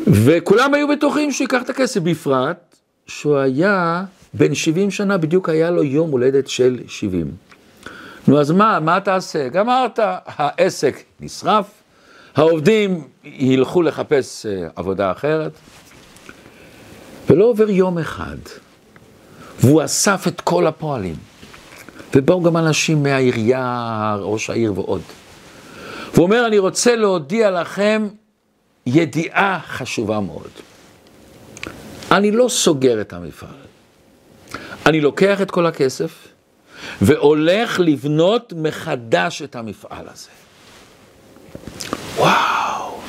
וכולם 0.06 0.74
היו 0.74 0.88
בטוחים 0.88 1.32
שהוא 1.32 1.44
ייקח 1.44 1.62
את 1.62 1.70
הכסף, 1.70 2.00
בפרט 2.00 2.76
שהוא 3.06 3.36
היה 3.36 4.04
בן 4.34 4.54
70 4.54 4.90
שנה, 4.90 5.18
בדיוק 5.18 5.48
היה 5.48 5.70
לו 5.70 5.84
יום 5.84 6.10
הולדת 6.10 6.48
של 6.48 6.78
70. 6.88 7.30
נו, 8.28 8.40
אז 8.40 8.50
מה, 8.50 8.80
מה 8.80 9.00
תעשה? 9.00 9.48
גמרת, 9.48 9.98
העסק 10.26 11.02
נשרף, 11.20 11.66
העובדים 12.36 13.04
ילכו 13.24 13.82
לחפש 13.82 14.46
אה, 14.46 14.68
עבודה 14.76 15.10
אחרת, 15.10 15.52
ולא 17.30 17.44
עובר 17.44 17.70
יום 17.70 17.98
אחד, 17.98 18.36
והוא 19.60 19.84
אסף 19.84 20.28
את 20.28 20.40
כל 20.40 20.66
הפועלים, 20.66 21.16
ובאו 22.14 22.42
גם 22.42 22.56
אנשים 22.56 23.02
מהעירייה, 23.02 24.16
ראש 24.20 24.50
העיר 24.50 24.72
ועוד. 24.78 25.02
והוא 26.14 26.24
אומר, 26.24 26.46
אני 26.46 26.58
רוצה 26.58 26.96
להודיע 26.96 27.50
לכם 27.50 28.08
ידיעה 28.86 29.60
חשובה 29.66 30.20
מאוד. 30.20 30.50
אני 32.10 32.30
לא 32.30 32.48
סוגר 32.48 33.00
את 33.00 33.12
המפעל. 33.12 33.48
אני 34.86 35.00
לוקח 35.00 35.42
את 35.42 35.50
כל 35.50 35.66
הכסף 35.66 36.28
והולך 37.02 37.80
לבנות 37.80 38.52
מחדש 38.56 39.42
את 39.42 39.56
המפעל 39.56 40.06
הזה. 40.08 40.28
וואו, 42.16 43.00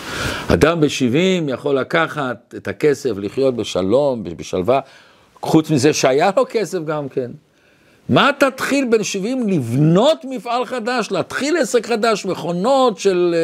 אדם 0.48 0.82
ב-70 0.82 1.52
יכול 1.52 1.80
לקחת 1.80 2.54
את 2.58 2.68
הכסף, 2.68 3.10
לחיות 3.18 3.56
בשלום, 3.56 4.24
בשלווה, 4.24 4.80
חוץ 5.44 5.72
מזה 5.72 5.94
שהיה 5.94 6.32
לו 6.38 6.46
כסף 6.50 6.80
גם 6.86 7.10
כן. 7.10 7.32
מה 8.10 8.30
תתחיל 8.40 8.86
בין 8.86 9.04
70 9.04 9.48
לבנות 9.48 10.26
מפעל 10.30 10.66
חדש, 10.66 11.12
להתחיל 11.12 11.58
עסק 11.58 11.86
חדש, 11.86 12.26
מכונות 12.26 13.00
של, 13.00 13.36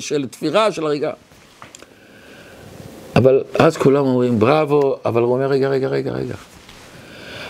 של 0.00 0.26
תפירה, 0.30 0.72
של 0.72 0.86
הריגה. 0.86 1.12
אבל 3.16 3.42
אז 3.58 3.76
כולם 3.76 4.06
אומרים 4.06 4.38
בראבו, 4.38 4.96
אבל 5.04 5.22
הוא 5.22 5.32
אומר 5.32 5.46
רגע, 5.46 5.68
רגע, 5.68 5.88
רגע, 5.88 6.12
רגע. 6.12 6.34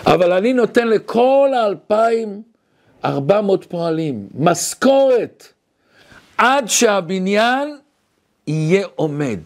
אבל 0.05 0.31
אני 0.31 0.53
נותן 0.53 0.87
לכל 0.87 1.49
האלפיים 1.55 2.41
ארבע 3.05 3.41
מאות 3.41 3.65
פועלים 3.69 4.27
משכורת 4.39 5.47
עד 6.37 6.69
שהבניין 6.69 7.77
יהיה 8.47 8.87
עומד. 8.95 9.39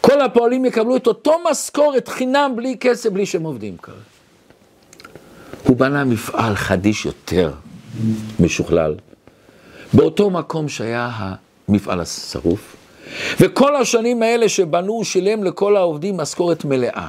כל 0.00 0.20
הפועלים 0.20 0.64
יקבלו 0.64 0.96
את 0.96 1.06
אותו 1.06 1.36
משכורת 1.50 2.08
חינם, 2.08 2.52
בלי 2.56 2.76
כסף, 2.80 3.10
בלי 3.10 3.26
שהם 3.26 3.42
עובדים 3.42 3.76
כרגע. 3.76 3.98
הוא 5.64 5.76
בנה 5.76 6.04
מפעל 6.04 6.54
חדיש 6.54 7.04
יותר 7.04 7.52
משוכלל, 8.40 8.94
באותו 9.92 10.30
מקום 10.30 10.68
שהיה 10.68 11.10
המפעל 11.68 12.00
השרוף, 12.00 12.76
וכל 13.40 13.76
השנים 13.76 14.22
האלה 14.22 14.48
שבנו, 14.48 14.92
הוא 14.92 15.04
שילם 15.04 15.44
לכל 15.44 15.76
העובדים 15.76 16.16
משכורת 16.16 16.64
מלאה. 16.64 17.08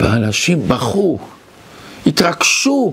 ואנשים 0.00 0.68
בכו, 0.68 1.18
התרגשו, 2.06 2.92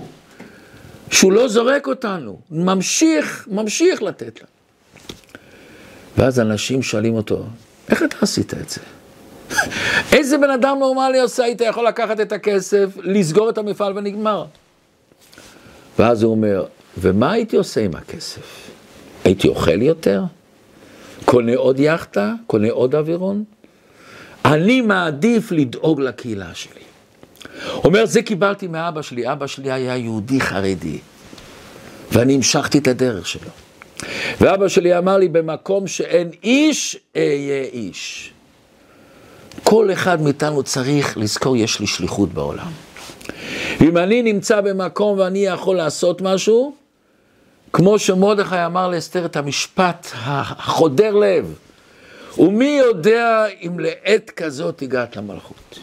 שהוא 1.11 1.32
לא 1.32 1.47
זורק 1.47 1.88
אותנו, 1.88 2.39
ממשיך, 2.51 3.47
ממשיך 3.51 4.01
לתת 4.01 4.39
לנו. 4.39 4.49
ואז 6.17 6.39
אנשים 6.39 6.84
שואלים 6.84 7.13
אותו, 7.13 7.43
איך 7.91 8.03
אתה 8.03 8.15
עשית 8.21 8.53
את 8.53 8.69
זה? 8.69 8.81
איזה 10.11 10.37
בן 10.37 10.49
אדם 10.49 10.77
נורמלי 10.79 11.19
עושה, 11.19 11.43
היית 11.43 11.61
יכול 11.61 11.87
לקחת 11.87 12.19
את 12.19 12.31
הכסף, 12.31 12.89
לסגור 12.97 13.49
את 13.49 13.57
המפעל 13.57 13.97
ונגמר. 13.97 14.45
ואז 15.99 16.23
הוא 16.23 16.31
אומר, 16.31 16.65
ומה 16.97 17.31
הייתי 17.31 17.57
עושה 17.57 17.81
עם 17.81 17.95
הכסף? 17.95 18.69
הייתי 19.23 19.47
אוכל 19.47 19.81
יותר? 19.81 20.23
קונה 21.25 21.55
עוד 21.55 21.79
יאכטה? 21.79 22.33
קונה 22.47 22.71
עוד 22.71 22.95
אווירון? 22.95 23.43
אני 24.45 24.81
מעדיף 24.81 25.51
לדאוג 25.51 26.01
לקהילה 26.01 26.49
שלי. 26.53 26.81
אומר, 27.83 28.05
זה 28.05 28.21
קיבלתי 28.21 28.67
מאבא 28.67 29.01
שלי, 29.01 29.31
אבא 29.31 29.47
שלי 29.47 29.71
היה 29.71 29.97
יהודי 29.97 30.41
חרדי, 30.41 30.99
ואני 32.11 32.35
המשכתי 32.35 32.77
את 32.77 32.87
הדרך 32.87 33.27
שלו. 33.27 33.49
ואבא 34.41 34.67
שלי 34.67 34.97
אמר 34.97 35.17
לי, 35.17 35.27
במקום 35.27 35.87
שאין 35.87 36.29
איש, 36.43 36.97
אהיה 37.15 37.63
איש. 37.63 38.33
כל 39.63 39.91
אחד 39.93 40.21
מאיתנו 40.21 40.63
צריך 40.63 41.17
לזכור, 41.17 41.57
יש 41.57 41.79
לי 41.79 41.87
שליחות 41.87 42.33
בעולם. 42.33 42.71
אם 43.81 43.97
אני 43.97 44.21
נמצא 44.21 44.61
במקום 44.61 45.19
ואני 45.19 45.45
יכול 45.45 45.75
לעשות 45.77 46.21
משהו, 46.21 46.75
כמו 47.73 47.99
שמרדכי 47.99 48.65
אמר 48.65 48.89
לאסתר 48.89 49.25
את 49.25 49.35
המשפט 49.35 50.07
החודר 50.13 51.15
לב, 51.15 51.55
ומי 52.37 52.77
יודע 52.79 53.45
אם 53.61 53.79
לעת 53.79 54.29
כזאת 54.29 54.81
הגעת 54.81 55.17
למלכות. 55.17 55.79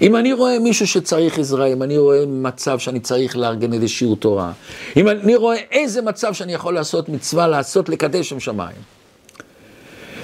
אם 0.00 0.16
אני 0.16 0.32
רואה 0.32 0.58
מישהו 0.58 0.86
שצריך 0.86 1.38
עזרה, 1.38 1.66
אם 1.66 1.82
אני 1.82 1.98
רואה 1.98 2.26
מצב 2.26 2.78
שאני 2.78 3.00
צריך 3.00 3.36
לארגן 3.36 3.72
איזה 3.72 3.88
שיעור 3.88 4.16
תורה, 4.16 4.52
אם 4.96 5.08
אני 5.08 5.36
רואה 5.36 5.56
איזה 5.70 6.02
מצב 6.02 6.34
שאני 6.34 6.54
יכול 6.54 6.74
לעשות 6.74 7.08
מצווה, 7.08 7.46
לעשות, 7.46 7.88
לקדש 7.88 8.28
שם 8.28 8.40
שמיים. 8.40 8.76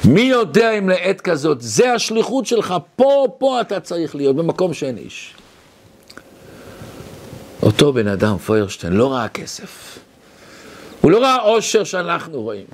מי 0.04 0.20
יודע 0.20 0.70
אם 0.70 0.88
לעת 0.88 1.20
כזאת, 1.20 1.60
זה 1.60 1.92
השליחות 1.92 2.46
שלך, 2.46 2.74
פה, 2.96 3.26
פה 3.38 3.60
אתה 3.60 3.80
צריך 3.80 4.14
להיות, 4.14 4.36
במקום 4.36 4.74
שאין 4.74 4.98
איש. 4.98 5.34
אותו 7.62 7.92
בן 7.92 8.08
אדם, 8.08 8.38
פוירשטיין, 8.38 8.92
לא 8.92 9.12
ראה 9.12 9.28
כסף. 9.28 9.98
הוא 11.00 11.10
לא 11.10 11.18
ראה 11.18 11.36
עושר 11.36 11.84
שאנחנו 11.84 12.42
רואים. 12.42 12.66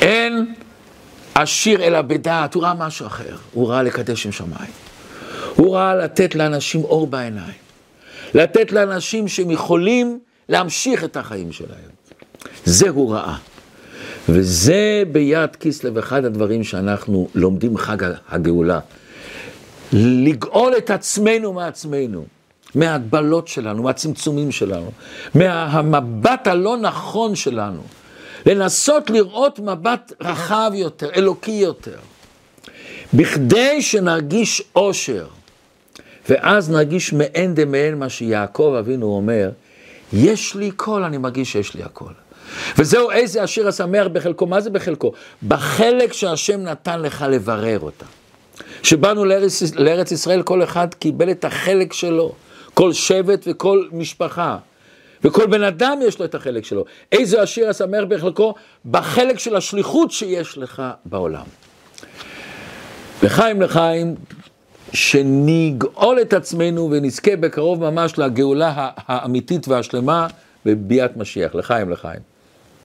אין 0.00 0.54
עשיר 1.34 1.82
אלא 1.84 2.02
בדעת, 2.02 2.54
הוא 2.54 2.62
ראה 2.62 2.74
משהו 2.74 3.06
אחר, 3.06 3.36
הוא 3.52 3.68
ראה 3.68 3.82
לקדש 3.82 4.26
עם 4.26 4.32
שמיים. 4.32 4.81
הוא 5.56 5.76
ראה 5.76 5.94
לתת 5.94 6.34
לאנשים 6.34 6.84
אור 6.84 7.06
בעיניים, 7.06 7.62
לתת 8.34 8.72
לאנשים 8.72 9.28
שהם 9.28 9.50
יכולים 9.50 10.18
להמשיך 10.48 11.04
את 11.04 11.16
החיים 11.16 11.52
שלהם. 11.52 11.90
זה 12.64 12.88
הוא 12.88 13.14
ראה. 13.14 13.36
וזה 14.28 15.02
ביד 15.12 15.56
כסלו 15.56 15.98
אחד 15.98 16.24
הדברים 16.24 16.64
שאנחנו 16.64 17.28
לומדים 17.34 17.76
חג 17.76 17.96
הגאולה. 18.28 18.80
לגאול 19.92 20.72
את 20.78 20.90
עצמנו 20.90 21.52
מעצמנו, 21.52 22.24
מההגבלות 22.74 23.48
שלנו, 23.48 23.82
מהצמצומים 23.82 24.52
שלנו, 24.52 24.90
מהמבט 25.34 26.46
הלא 26.46 26.76
נכון 26.76 27.36
שלנו. 27.36 27.82
לנסות 28.46 29.10
לראות 29.10 29.58
מבט 29.58 30.12
רחב 30.20 30.70
יותר, 30.74 31.10
אלוקי 31.16 31.50
יותר, 31.50 31.96
בכדי 33.14 33.82
שנרגיש 33.82 34.62
אושר, 34.76 35.26
ואז 36.28 36.70
נרגיש 36.70 37.12
מעין 37.12 37.54
דמעין 37.54 37.98
מה 37.98 38.08
שיעקב 38.08 38.74
אבינו 38.78 39.06
אומר, 39.06 39.50
יש 40.12 40.54
לי 40.54 40.70
קול, 40.70 41.04
אני 41.04 41.18
מרגיש 41.18 41.52
שיש 41.52 41.74
לי 41.74 41.82
הכל. 41.82 42.12
וזהו 42.78 43.10
איזה 43.10 43.42
השיר 43.42 43.68
השמח 43.68 44.06
בחלקו, 44.12 44.46
מה 44.46 44.60
זה 44.60 44.70
בחלקו? 44.70 45.12
בחלק 45.48 46.12
שהשם 46.12 46.60
נתן 46.60 47.02
לך 47.02 47.24
לברר 47.28 47.80
אותה. 47.80 48.06
שבאנו 48.82 49.24
לארץ, 49.24 49.62
לארץ 49.74 50.12
ישראל, 50.12 50.42
כל 50.42 50.62
אחד 50.62 50.94
קיבל 50.94 51.30
את 51.30 51.44
החלק 51.44 51.92
שלו, 51.92 52.32
כל 52.74 52.92
שבט 52.92 53.44
וכל 53.46 53.86
משפחה. 53.92 54.56
וכל 55.24 55.46
בן 55.46 55.62
אדם 55.62 55.98
יש 56.02 56.18
לו 56.18 56.24
את 56.24 56.34
החלק 56.34 56.64
שלו. 56.64 56.84
איזה 57.12 57.42
עשיר 57.42 57.68
השמח 57.68 58.04
בחלקו? 58.08 58.54
בחלק 58.84 59.38
של 59.38 59.56
השליחות 59.56 60.10
שיש 60.10 60.58
לך 60.58 60.82
בעולם. 61.04 61.44
לחיים 63.22 63.62
לחיים, 63.62 64.14
שנגאול 64.92 66.20
את 66.20 66.32
עצמנו 66.32 66.88
ונזכה 66.90 67.36
בקרוב 67.36 67.90
ממש 67.90 68.18
לגאולה 68.18 68.90
האמיתית 68.96 69.68
והשלמה 69.68 70.26
בביאת 70.66 71.16
משיח. 71.16 71.54
לחיים 71.54 71.90
לחיים. 71.90 72.31